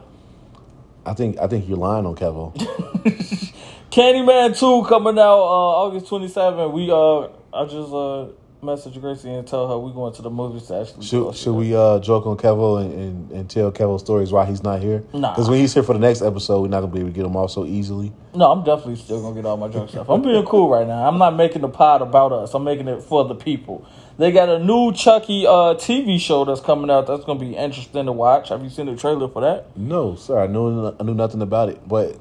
[1.05, 2.55] I think I think you're lying on Kevo.
[3.91, 6.73] Candyman 2 coming out uh, August 27.
[6.73, 8.29] We uh I just uh
[8.63, 11.75] message Gracie and tell her we going to the movies to actually Should should we
[11.75, 15.05] uh, joke on Kevo and, and, and tell Kevo stories why he's not here?
[15.13, 15.33] Nah.
[15.33, 17.25] Because when he's here for the next episode, we're not gonna be able to get
[17.27, 18.13] him off so easily.
[18.35, 20.09] No, I'm definitely still gonna get all my drunk stuff.
[20.09, 21.07] I'm being cool right now.
[21.07, 22.55] I'm not making the pod about us.
[22.55, 23.87] I'm making it for the people.
[24.19, 27.07] They got a new Chucky uh TV show that's coming out.
[27.07, 28.49] That's gonna be interesting to watch.
[28.49, 29.77] Have you seen the trailer for that?
[29.77, 32.17] No, sir, I knew I knew nothing about it, but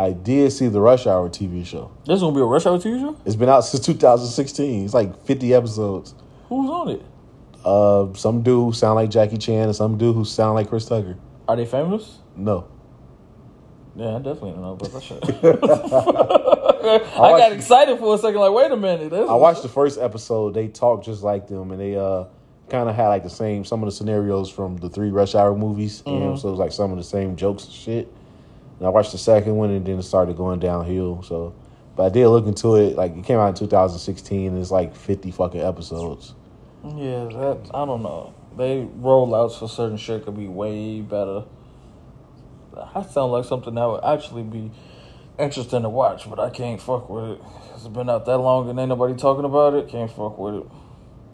[0.00, 1.90] I did see the Rush Hour TV show.
[2.06, 3.14] This is gonna be a Rush Hour TV show.
[3.26, 4.86] It's been out since 2016.
[4.86, 6.14] It's like 50 episodes.
[6.48, 7.02] Who's on it?
[7.62, 10.86] Uh, some dude who sound like Jackie Chan and some dude who sound like Chris
[10.86, 11.18] Tucker.
[11.46, 12.16] Are they famous?
[12.34, 12.66] No,
[13.94, 15.22] Yeah, I definitely don't know about that shit.
[15.22, 18.40] I, got watched- excited for a second.
[18.40, 19.12] Like, wait a minute.
[19.12, 20.54] I watched the first episode.
[20.54, 22.24] They talk just like them, and they uh
[22.70, 25.54] kind of had like the same some of the scenarios from the three Rush Hour
[25.54, 26.02] movies.
[26.06, 28.12] You know, so it was like some of the same jokes and shit.
[28.80, 31.22] And I watched the second one, and then it started going downhill.
[31.22, 31.54] So,
[31.96, 32.96] but I did look into it.
[32.96, 36.34] Like it came out in 2016, and it's like 50 fucking episodes.
[36.82, 38.34] Yeah, that I don't know.
[38.56, 41.44] They rollouts for certain shit could be way better.
[42.74, 44.70] That sound like something that would actually be
[45.38, 47.40] interesting to watch, but I can't fuck with it.
[47.74, 49.88] It's been out that long and ain't nobody talking about it.
[49.88, 50.66] Can't fuck with it.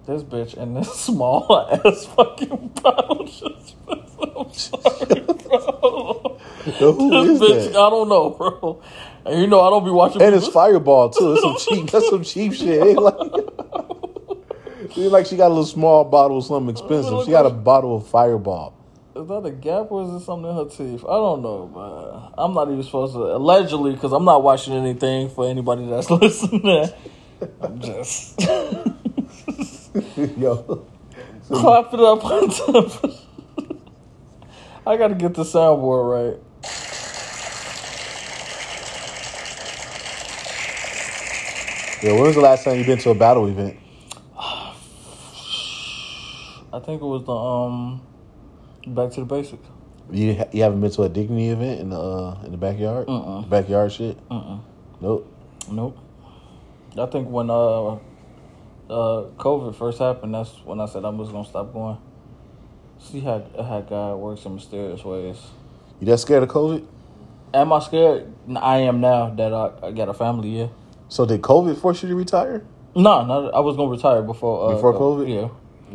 [0.06, 2.72] This bitch in this small ass fucking
[3.26, 3.76] just.
[4.36, 5.85] I'm sorry, bro.
[6.66, 7.76] Yo, who is bitch, that?
[7.76, 8.82] I don't know, bro.
[9.24, 10.22] And you know I don't be watching.
[10.22, 11.32] And it's Fireball too.
[11.32, 11.90] It's some cheap.
[11.90, 12.68] That's some cheap shit.
[12.68, 17.24] It ain't like, it ain't like she got a little small bottle of something expensive.
[17.24, 18.74] She got a bottle of Fireball.
[19.14, 21.02] Is that a gap or is it something in her teeth?
[21.04, 22.32] I don't know, man.
[22.36, 23.20] I'm not even supposed to.
[23.20, 26.90] Allegedly, because I'm not watching anything for anybody that's listening.
[27.60, 28.40] I'm just
[30.36, 30.86] Yo,
[31.48, 33.12] clap it up on top.
[34.86, 36.45] I gotta get the soundboard right.
[42.02, 43.78] Yo, when was the last time you've been to a battle event?
[46.72, 48.02] I think it was the um,
[48.94, 49.66] back to the basics.
[50.10, 53.08] You you haven't been to a dignity event in the uh, in the backyard?
[53.08, 53.42] Uh-uh.
[53.42, 54.18] Backyard shit?
[54.30, 54.58] Uh-uh.
[55.00, 55.32] Nope.
[55.70, 55.98] Nope.
[56.98, 57.98] I think when uh, uh,
[58.88, 61.98] COVID first happened, that's when I said I was gonna stop going.
[62.98, 65.38] See how how God works in mysterious ways.
[66.00, 66.86] You that scared of COVID?
[67.54, 68.32] Am I scared?
[68.54, 70.60] I am now that I, I got a family.
[70.60, 70.68] Yeah.
[71.08, 72.64] So did COVID force you to retire?
[72.94, 74.70] No, no, I was gonna retire before.
[74.70, 75.28] Uh, Before COVID?
[75.28, 75.48] Yeah,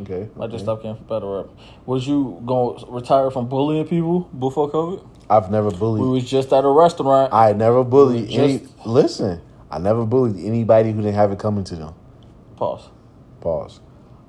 [0.04, 0.30] Okay.
[0.40, 0.58] I just okay.
[0.64, 1.50] stopped getting better rep.
[1.86, 5.04] Was you gonna retire from bullying people before COVID?
[5.30, 6.04] I've never bullied.
[6.04, 7.34] We was just at a restaurant.
[7.34, 8.60] I never bullied We any.
[8.60, 11.94] just- Listen, I never bullied anybody who didn't have it coming to them.
[12.56, 12.90] Pause.
[13.42, 13.80] Pause.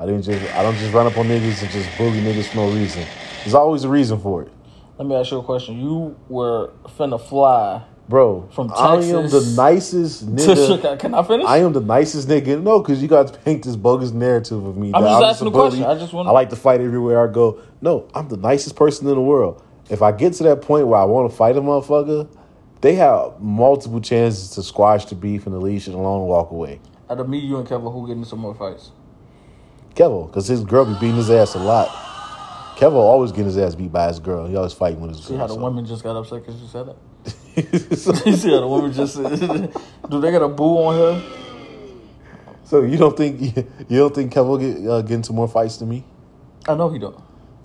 [0.01, 0.55] I didn't just.
[0.57, 3.05] I don't just run up on niggas and just bully niggas for no reason.
[3.45, 4.49] There's always a reason for it.
[4.99, 5.79] Let me ask you a question.
[5.79, 8.47] You were finna fly bro.
[8.53, 10.99] From I am the nicest nigga.
[11.01, 11.47] Can I finish?
[11.47, 12.63] I am the nicest nigga.
[12.63, 14.93] No, because you guys paint this bogus narrative of me.
[14.95, 15.69] I'm just a asking the bully.
[15.71, 15.85] question.
[15.87, 17.59] I just wanna- I like to fight everywhere I go.
[17.81, 19.63] No, I'm the nicest person in the world.
[19.89, 22.29] If I get to that point where I want to fight a motherfucker,
[22.83, 26.81] they have multiple chances to squash the beef and the leash and alone walk away.
[27.09, 28.91] Out of me, you and Kevin, who get into some more fights?
[29.95, 31.89] Kevo, because his girl be beating his ass a lot.
[32.77, 34.47] Kevo always getting his ass beat by his girl.
[34.47, 35.39] He always fighting with his See girl.
[35.39, 35.61] how the so.
[35.65, 36.97] women just got upset because you said that?
[37.57, 39.73] you see how the woman just said,
[40.11, 41.23] do they got a boo on her?
[42.65, 43.41] So you don't think
[43.89, 46.05] you don't think Kevo get uh, get into more fights than me?
[46.67, 47.17] I know he don't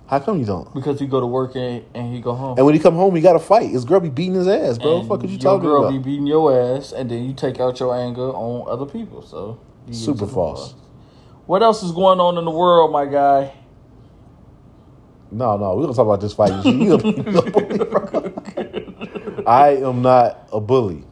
[0.06, 0.72] How come you don't?
[0.74, 2.58] because he go to work and, and he go home.
[2.58, 3.70] And when he come home, he got to fight.
[3.70, 4.98] His girl be beating his ass, bro.
[5.00, 5.92] And Fuck, you your talking girl about?
[5.92, 9.22] be beating your ass, and then you take out your anger on other people.
[9.22, 9.58] So
[9.90, 10.74] Super to false.
[11.46, 13.54] What else is going on in the world, my guy?
[15.30, 16.52] No, no, we're gonna talk about this fight.
[16.66, 19.37] You a- you a bully, bro.
[19.48, 21.04] I am not a bully.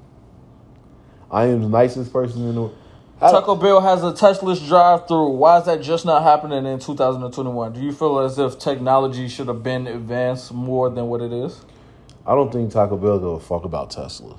[1.30, 2.76] I am the nicest person in the world.
[3.20, 5.30] I- Taco Bell has a touchless drive-through.
[5.30, 7.72] Why is that just not happening in 2021?
[7.72, 11.62] Do you feel as if technology should have been advanced more than what it is?
[12.26, 14.39] I don't think Taco Bell give a fuck about Teslas.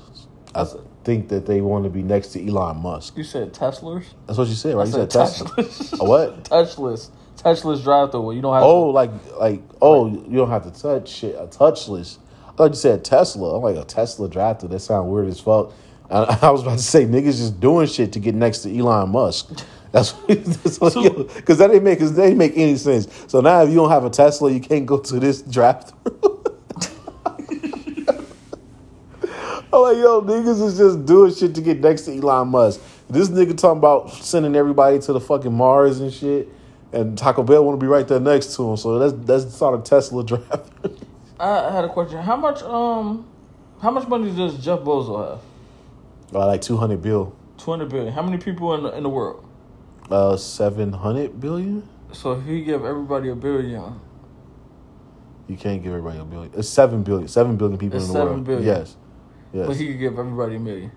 [0.56, 0.66] I
[1.04, 3.18] think that they want to be next to Elon Musk.
[3.18, 4.06] You said Teslas.
[4.28, 4.84] That's what you said, right?
[4.84, 5.50] I You said said Tesla.
[5.50, 6.00] touchless.
[6.00, 6.44] A what?
[6.50, 8.34] touchless, touchless drive-through.
[8.34, 8.64] You don't have.
[8.64, 11.36] Oh, to, like like oh, you don't have to touch shit.
[11.36, 12.18] A touchless.
[12.58, 13.56] I thought you said Tesla.
[13.56, 14.68] I'm like a Tesla drafter.
[14.68, 15.74] That sound weird as fuck.
[16.10, 19.10] And I was about to say niggas just doing shit to get next to Elon
[19.10, 19.64] Musk.
[19.92, 23.08] That's because that didn't make that didn't make any sense.
[23.28, 25.94] So now if you don't have a Tesla, you can't go to this draft.
[29.72, 32.82] I'm like, yo, niggas is just doing shit to get next to Elon Musk.
[33.08, 36.50] This nigga talking about sending everybody to the fucking Mars and shit,
[36.92, 38.78] and Taco Bell want to be right there next to him.
[38.78, 40.74] So that's that's sort of Tesla draft.
[41.40, 42.22] I had a question.
[42.22, 43.26] How much um,
[43.82, 45.40] how much money does Jeff Bezos have?
[46.36, 48.12] uh, like two hundred bill, Two hundred billion.
[48.14, 49.44] How many people in the, in the world?
[50.10, 51.88] uh, seven hundred billion.
[52.14, 54.00] So if he give everybody a billion,
[55.48, 56.52] You can't give everybody a billion.
[56.56, 57.28] It's seven billion.
[57.28, 58.46] Seven billion people It's in the seven world.
[58.46, 58.66] billion.
[58.66, 58.96] Yes,
[59.54, 60.92] yes, but he could give everybody a million.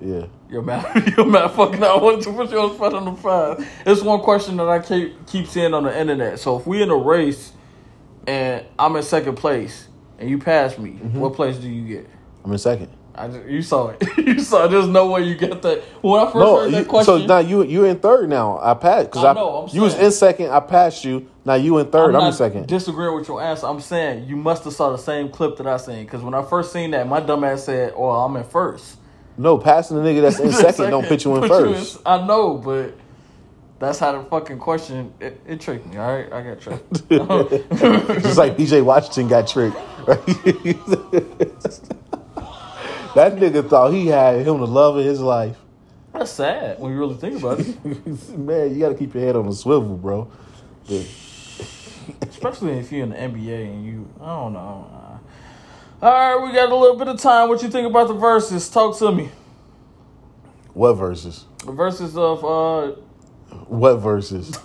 [0.00, 0.26] yeah.
[0.48, 1.12] You're mad.
[1.16, 1.50] You're mad.
[1.50, 1.82] Fucking.
[1.82, 3.66] I wanted to put you on spot on the five.
[3.84, 6.38] It's one question that I keep keep seeing on the internet.
[6.38, 7.52] So if we in a race,
[8.26, 11.18] and I'm in second place, and you pass me, Mm-hmm.
[11.20, 12.10] what place do you get?
[12.44, 12.90] I'm in second.
[13.18, 14.02] I just, you saw it.
[14.18, 14.66] you saw.
[14.66, 14.68] It.
[14.72, 15.80] There's no way you get that.
[16.02, 18.58] When I first No, heard you, that question, so now you you in third now.
[18.62, 20.50] I passed because I I, know, I'm you was in second.
[20.50, 21.26] I passed you.
[21.42, 22.66] Now you in 3rd I'm, in not second.
[22.66, 23.66] Disagree with your answer.
[23.66, 26.04] I'm saying you must have saw the same clip that I seen.
[26.04, 28.98] Because when I first seen that, my dumb ass said, "Oh, I'm in first.
[29.38, 31.98] No, passing the nigga that's in second, don't put you in Put first.
[32.04, 32.94] I know, but
[33.78, 35.98] that's how the fucking question it, it tricked me.
[35.98, 37.08] All right, I got tricked.
[38.22, 39.76] Just like PJ Washington got tricked.
[43.14, 45.56] that nigga thought he had him the love of his life.
[46.12, 47.84] that's sad when you really think about it.
[48.38, 50.30] Man, you got to keep your head on the swivel, bro.
[50.86, 51.02] Yeah.
[52.22, 55.20] Especially if you're in the NBA and you, I don't know.
[56.02, 57.48] All right, we got a little bit of time.
[57.48, 58.68] What you think about the verses?
[58.68, 59.30] Talk to me.
[60.72, 61.46] What verses?
[61.64, 62.92] The verses of uh,
[63.68, 64.58] What verses?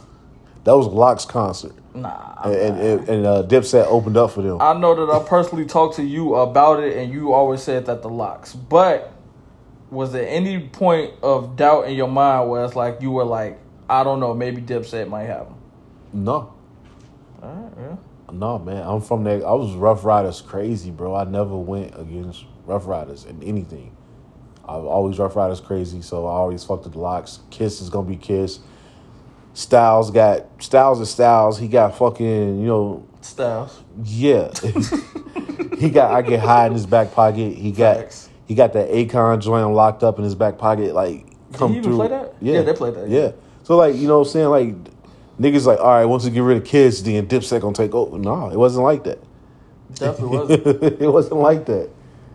[0.64, 2.36] That was LOX concert, nah.
[2.44, 4.62] and and, and uh, Dipset opened up for them.
[4.62, 8.04] I know that I personally talked to you about it, and you always said that
[8.04, 8.54] the LOX.
[8.54, 9.12] But
[9.90, 13.60] was there any point of doubt in your mind where it's like you were like,
[13.90, 15.58] I don't know, maybe Dipset might have them?
[16.14, 16.54] No,
[17.42, 17.96] All right, yeah.
[18.32, 18.84] no, man.
[18.86, 19.46] I'm from there.
[19.46, 21.16] I was Ruff Ryders crazy, bro.
[21.16, 23.96] I never went against Ruff Ryders in anything.
[24.64, 27.40] I've always Ruff Ryders crazy, so I always fucked with the LOX.
[27.50, 28.60] Kiss is gonna be Kiss.
[29.54, 31.60] Styles got Styles and Styles.
[31.60, 33.82] He got fucking you know Styles.
[34.04, 34.52] yeah.
[35.78, 37.54] he got I get high in his back pocket.
[37.58, 38.30] He got Facts.
[38.48, 40.94] he got that Akon joint locked up in his back pocket.
[40.94, 41.98] Like come he even through.
[41.98, 42.34] play that?
[42.42, 43.20] Yeah, Yeah, they played that, Yeah.
[43.20, 43.32] yeah.
[43.64, 44.76] So like you know what I'm saying like
[45.40, 48.18] niggas like all right once we get rid of kids then Dipset gonna take over.
[48.18, 49.20] No, it wasn't like that.
[49.96, 51.02] Definitely wasn't.
[51.02, 51.90] it wasn't like that.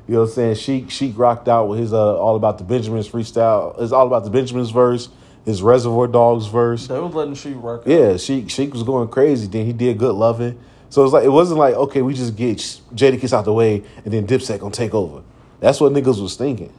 [0.09, 0.55] You know what I'm saying?
[0.57, 3.75] Sheek Sheek rocked out with his uh, all about the Benjamins freestyle.
[3.81, 5.09] It's all about the Benjamins verse,
[5.47, 6.89] his Reservoir Dogs verse.
[6.89, 7.85] they was letting she work.
[7.87, 9.47] Yeah, she Sheek was going crazy.
[9.47, 10.59] Then he did good loving.
[10.91, 12.59] So it's like it wasn't like okay, we just get
[12.95, 15.23] Jadakiss out the way and then Dipset gonna take over.
[15.61, 16.73] That's what niggas was thinking.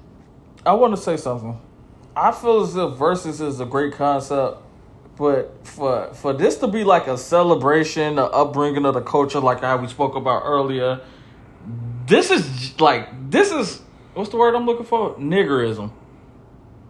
[0.66, 1.60] I want to say something.
[2.16, 4.62] I feel as if versus is a great concept,
[5.18, 9.62] but for for this to be like a celebration, the upbringing of the culture, like
[9.62, 11.00] how we spoke about earlier,
[12.06, 13.82] this is like this is
[14.14, 15.16] what's the word I'm looking for?
[15.16, 15.92] Niggerism.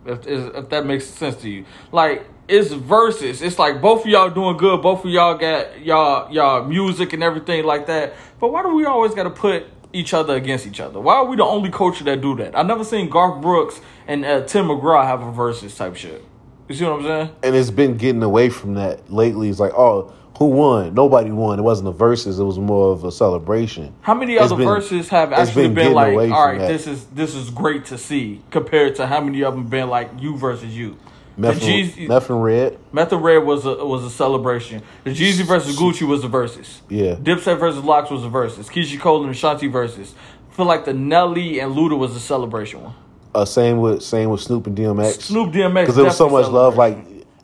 [0.08, 3.42] If if that makes sense to you, like it's verses.
[3.42, 4.82] It's like both of y'all doing good.
[4.82, 8.14] Both of y'all got y'all y'all music and everything like that.
[8.40, 11.00] But why do we always got to put each other against each other?
[11.00, 12.58] Why are we the only culture that do that?
[12.58, 16.24] I never seen Garth Brooks and uh, Tim McGraw have a versus type shit.
[16.68, 17.36] You see what I'm saying?
[17.44, 19.50] and it's been getting away from that lately.
[19.50, 20.94] It's like, oh, who won?
[20.94, 21.58] Nobody won.
[21.60, 22.40] It wasn't a versus.
[22.40, 23.94] It was more of a celebration.
[24.02, 26.68] How many It's other been- verses have actually been been, like, all that.
[26.68, 30.10] this is this is great to see compared to how many of them been like
[30.20, 30.98] you versus you?
[31.40, 32.80] Meth and, Jeezy, Meth and Red.
[32.92, 34.82] Meth and Red was a was a celebration.
[35.04, 36.82] The Jeezy versus Gucci was a versus.
[36.90, 37.16] Yeah.
[37.16, 38.68] Dipset versus LOX was a versus.
[38.70, 40.16] Keyshia Cole and Ashanti versus.
[40.52, 42.94] I feel like the Nelly and Luda was a celebration one.
[43.36, 45.22] Uh, same with same with Snoop and DMX.
[45.22, 46.76] Snoop DMX because there was so much love.
[46.76, 46.98] Like.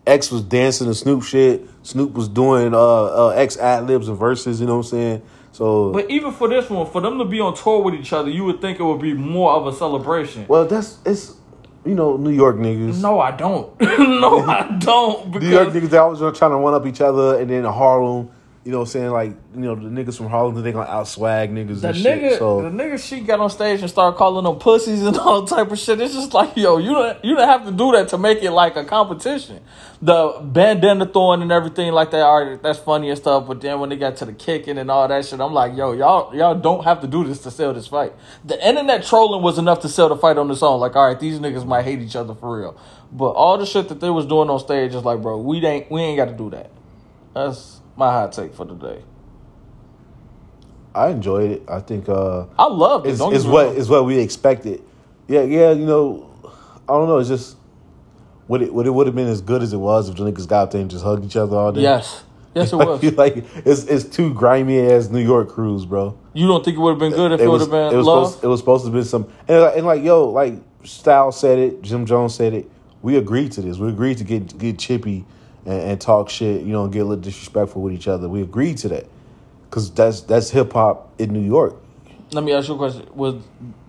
[0.06, 1.68] X was dancing to Snoop shit.
[1.84, 4.60] Snoop was doing uh, uh X ad libs and verses.
[4.60, 5.22] You know what I'm saying?
[5.52, 8.30] So But even for this one, for them to be on tour with each other,
[8.30, 10.46] you would think it would be more of a celebration.
[10.48, 11.36] well, that's it's
[11.86, 13.02] you know New York niggas.
[13.02, 13.80] No, I don't.
[13.82, 15.30] no, I don't.
[15.40, 18.30] New York niggas they always trying to one up each other, and then Harlem.
[18.66, 19.12] You know what I'm saying?
[19.12, 22.30] Like you know the niggas from Harlem they gonna out swag niggas the and nigga,
[22.30, 22.40] shit.
[22.40, 25.70] So the nigga, she got on stage and started calling them pussies and all type
[25.70, 26.00] of shit.
[26.00, 28.52] It's just like, yo, you don't, you don't have to do that to make it
[28.52, 29.60] like a competition.
[30.02, 33.48] The bandana throwing and everything like that, all right, that's funny and stuff.
[33.48, 35.92] But then when they got to the kicking and all that shit, I'm like, yo,
[35.92, 38.14] y'all, y'all don't have to do this to sell this fight.
[38.46, 40.80] The internet trolling was enough to sell the fight on its own.
[40.80, 42.80] Like, all right, these niggas might hate each other for real.
[43.12, 45.92] But all the shit that they was doing on stage is like, bro, we ain't,
[45.92, 46.72] we ain't got to do that.
[47.34, 49.04] That's my hot take for the day.
[50.96, 51.64] I enjoyed it.
[51.68, 53.12] I think uh I loved it.
[53.12, 53.76] it's, Don't it's what wrong.
[53.76, 54.82] is what we expected.
[55.28, 55.72] Yeah, yeah.
[55.72, 56.30] You know,
[56.88, 57.18] I don't know.
[57.18, 57.58] It's just
[58.48, 60.48] would it would it would have been as good as it was if the niggas
[60.48, 61.82] got there and just hugged each other all day.
[61.82, 62.24] Yes.
[62.54, 63.04] Yes, it was.
[63.18, 66.18] like it's it's too grimy as New York crews, bro.
[66.34, 67.98] You don't think it would have been good if it, would was have been it
[67.98, 68.28] was love?
[68.28, 71.58] supposed it was supposed to be some and like, and like yo like Style said
[71.58, 72.70] it, Jim Jones said it.
[73.02, 73.78] We agreed to this.
[73.78, 75.26] We agreed to get get chippy
[75.66, 76.62] and, and talk shit.
[76.62, 78.28] You know, get a little disrespectful with each other.
[78.30, 79.08] We agreed to that
[79.70, 81.76] because that's that's hip hop in New York.
[82.32, 83.36] Let me ask you a question: Was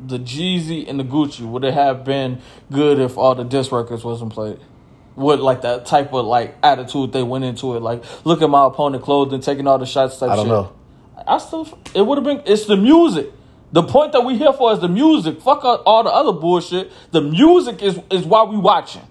[0.04, 4.04] the Jeezy and the Gucci would it have been good if all the disc records
[4.04, 4.58] wasn't played?
[5.16, 7.80] Would like that type of like attitude they went into it?
[7.80, 10.18] Like, look at my opponent clothed and taking all the shots.
[10.18, 10.52] Type I don't shit.
[10.52, 10.72] know.
[11.26, 12.42] I still, it would have been.
[12.44, 13.30] It's the music.
[13.72, 15.40] The point that we here for is the music.
[15.40, 16.92] Fuck all the other bullshit.
[17.12, 19.02] The music is is why we watching.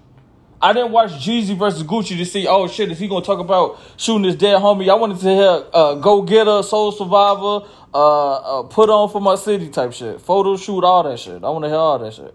[0.64, 3.78] I didn't watch Jeezy versus Gucci to see, oh shit, is he gonna talk about
[3.98, 4.88] shooting his dead homie?
[4.88, 9.34] I wanted to hear uh, Go Getter, Soul Survivor, uh, uh, Put On for My
[9.34, 10.22] City type shit.
[10.22, 11.44] Photo shoot, all that shit.
[11.44, 12.34] I wanna hear all that shit.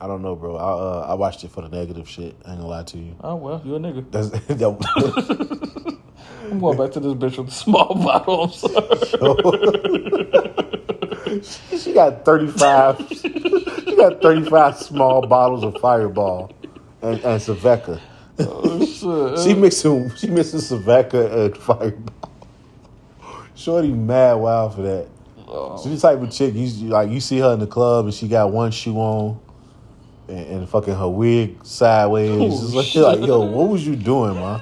[0.00, 0.56] I don't know, bro.
[0.56, 2.34] I uh, I watched it for the negative shit.
[2.46, 3.14] I ain't gonna lie to you.
[3.20, 4.10] Oh well, you a nigga.
[4.10, 5.98] That's that,
[6.50, 8.44] I'm going back to this bitch with the small bottle.
[8.44, 8.52] I'm
[11.42, 11.78] sorry.
[11.78, 13.06] she got thirty five.
[13.10, 16.56] she got thirty five small bottles of Fireball
[17.06, 18.00] and and Svedka.
[18.38, 19.44] oh, shit.
[19.44, 22.14] She mixing she mixing Svedka and Fireball.
[23.54, 25.08] Shorty mad wild for that.
[25.48, 25.80] Oh.
[25.82, 27.10] She's the type of chick you like.
[27.10, 29.40] You see her in the club and she got one shoe on,
[30.28, 32.30] and, and fucking her wig sideways.
[32.30, 33.02] Oh, like, shit.
[33.02, 34.60] like, yo, what was you doing, man?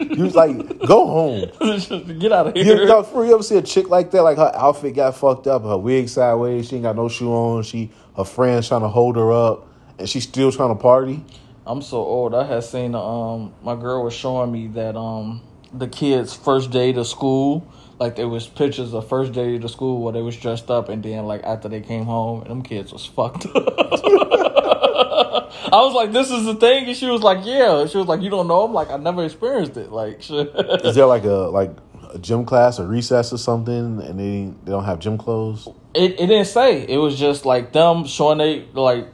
[0.00, 0.56] You was like,
[0.86, 1.50] go home.
[2.18, 2.86] Get out of You, here.
[2.86, 4.22] no, for you ever see a chick like that?
[4.22, 6.68] Like her outfit got fucked up, her wig sideways.
[6.68, 7.62] She ain't got no shoe on.
[7.62, 9.68] She her friends trying to hold her up,
[9.98, 11.24] and she's still trying to party.
[11.66, 12.34] I'm so old.
[12.34, 15.42] I had seen um my girl was showing me that um
[15.72, 17.66] the kids' first day to school,
[17.98, 21.02] like there was pictures of first day to school where they was dressed up, and
[21.02, 23.54] then like after they came home, and them kids was fucked up.
[25.72, 28.20] I was like, "This is the thing," and she was like, "Yeah." She was like,
[28.20, 30.50] "You don't know?" I'm like, "I never experienced it." Like, shit.
[30.84, 31.70] Is there like a like
[32.12, 35.68] a gym class or recess or something, and they they don't have gym clothes?
[35.94, 36.84] It it didn't say.
[36.86, 39.06] It was just like them showing they like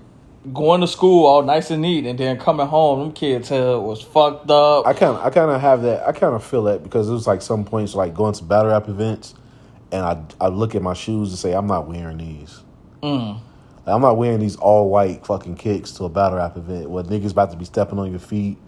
[0.52, 4.02] going to school all nice and neat, and then coming home, them kids' head was
[4.02, 4.86] fucked up.
[4.86, 6.06] I kind of I kind of have that.
[6.06, 8.70] I kind of feel that because it was like some points like going to battle
[8.70, 9.34] rap events,
[9.92, 12.62] and I I look at my shoes and say I'm not wearing these.
[13.02, 13.40] Mm.
[13.86, 17.04] Like, I'm not wearing these all white fucking kicks to a battle rap event where
[17.04, 18.58] niggas about to be stepping on your feet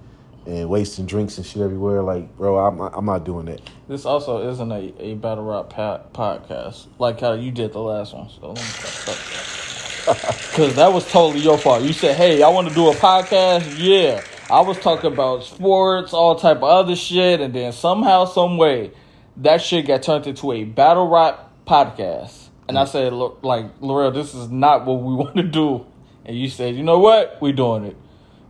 [0.47, 2.03] and wasting drinks and shit everywhere.
[2.03, 3.61] Like, bro, I'm not, I'm not doing that.
[3.89, 8.15] This also isn't a, a battle rap pa- podcast like how you did the last
[8.15, 8.29] one.
[8.31, 9.60] So let me
[10.15, 11.83] Because that was totally your fault.
[11.83, 16.13] You said, "Hey, I want to do a podcast." Yeah, I was talking about sports,
[16.13, 18.93] all type of other shit, and then somehow, some way,
[19.39, 22.49] that shit got turned into a battle rap podcast.
[22.69, 22.89] And I mm.
[22.89, 25.87] said, "Look, like Larell, this is not what we want to do."
[26.25, 27.41] And you said, "You know what?
[27.41, 27.97] We doing it."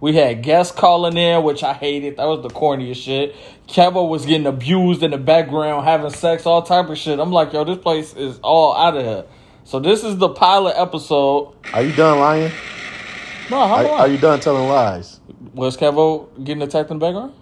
[0.01, 2.17] We had guests calling in, which I hated.
[2.17, 3.37] That was the corniest shit.
[3.69, 7.19] Kevo was getting abused in the background, having sex, all type of shit.
[7.19, 9.25] I'm like, yo, this place is all out of here.
[9.65, 11.55] So this is the pilot episode.
[11.73, 12.53] Are you done lying?
[13.51, 14.01] No, how Are, long?
[14.01, 15.21] are you done telling lies?
[15.55, 17.35] Was Kevo getting attacked in the background?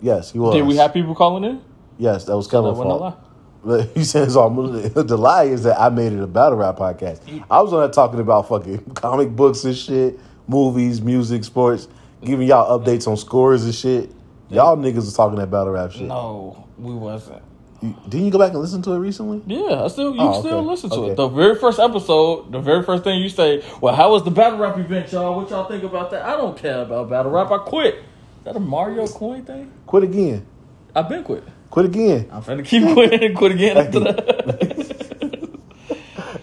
[0.00, 0.54] Yes, he was.
[0.54, 1.62] Did we have people calling in?
[1.98, 3.28] Yes, that was Kevin's wasn't fault.
[3.64, 7.20] But he says all the lie is that I made it a battle rap podcast.
[7.50, 10.18] I was on there talking about fucking comic books and shit,
[10.48, 11.88] movies, music, sports,
[12.24, 14.10] giving y'all updates on scores and shit.
[14.50, 16.02] Y'all niggas was talking that battle rap shit.
[16.02, 17.42] No, we wasn't.
[17.82, 19.42] You- didn't you go back and listen to it recently?
[19.46, 20.66] Yeah, I still you Oh, still okay.
[20.68, 21.10] listen to Okay.
[21.12, 21.16] it.
[21.16, 24.58] The very first episode, the very first thing you say, "Well, how was the battle
[24.58, 25.34] rap event, y'all?
[25.36, 27.50] What y'all think about that?" I don't care about battle rap.
[27.50, 27.94] I quit.
[27.96, 28.02] Is
[28.44, 29.70] that a Mario coin thing?
[29.86, 30.46] Quit again.
[30.94, 31.42] I've been quit.
[31.70, 32.28] Quit again.
[32.32, 35.08] I'm finna keep quitting and quit again after that.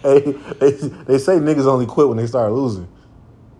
[0.01, 0.19] Hey,
[0.59, 2.87] they, they say niggas only quit when they start losing.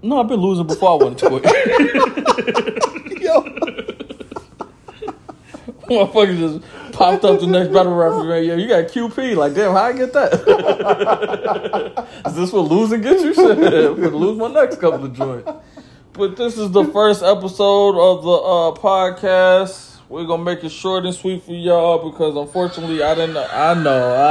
[0.01, 1.43] no, I've been losing before I wanted to quit.
[3.21, 3.41] Yo,
[5.89, 8.45] Motherfucker just popped up the next battle rap event.
[8.45, 9.35] Yo, you got QP.
[9.35, 10.33] Like, damn, how I get that?
[12.27, 13.33] is this what losing gets you?
[13.33, 15.49] Shit, I'm lose my next couple of joints.
[16.13, 19.97] But this is the first episode of the uh, podcast.
[20.09, 23.37] We're gonna make it short and sweet for y'all because unfortunately I didn't.
[23.37, 24.15] I know.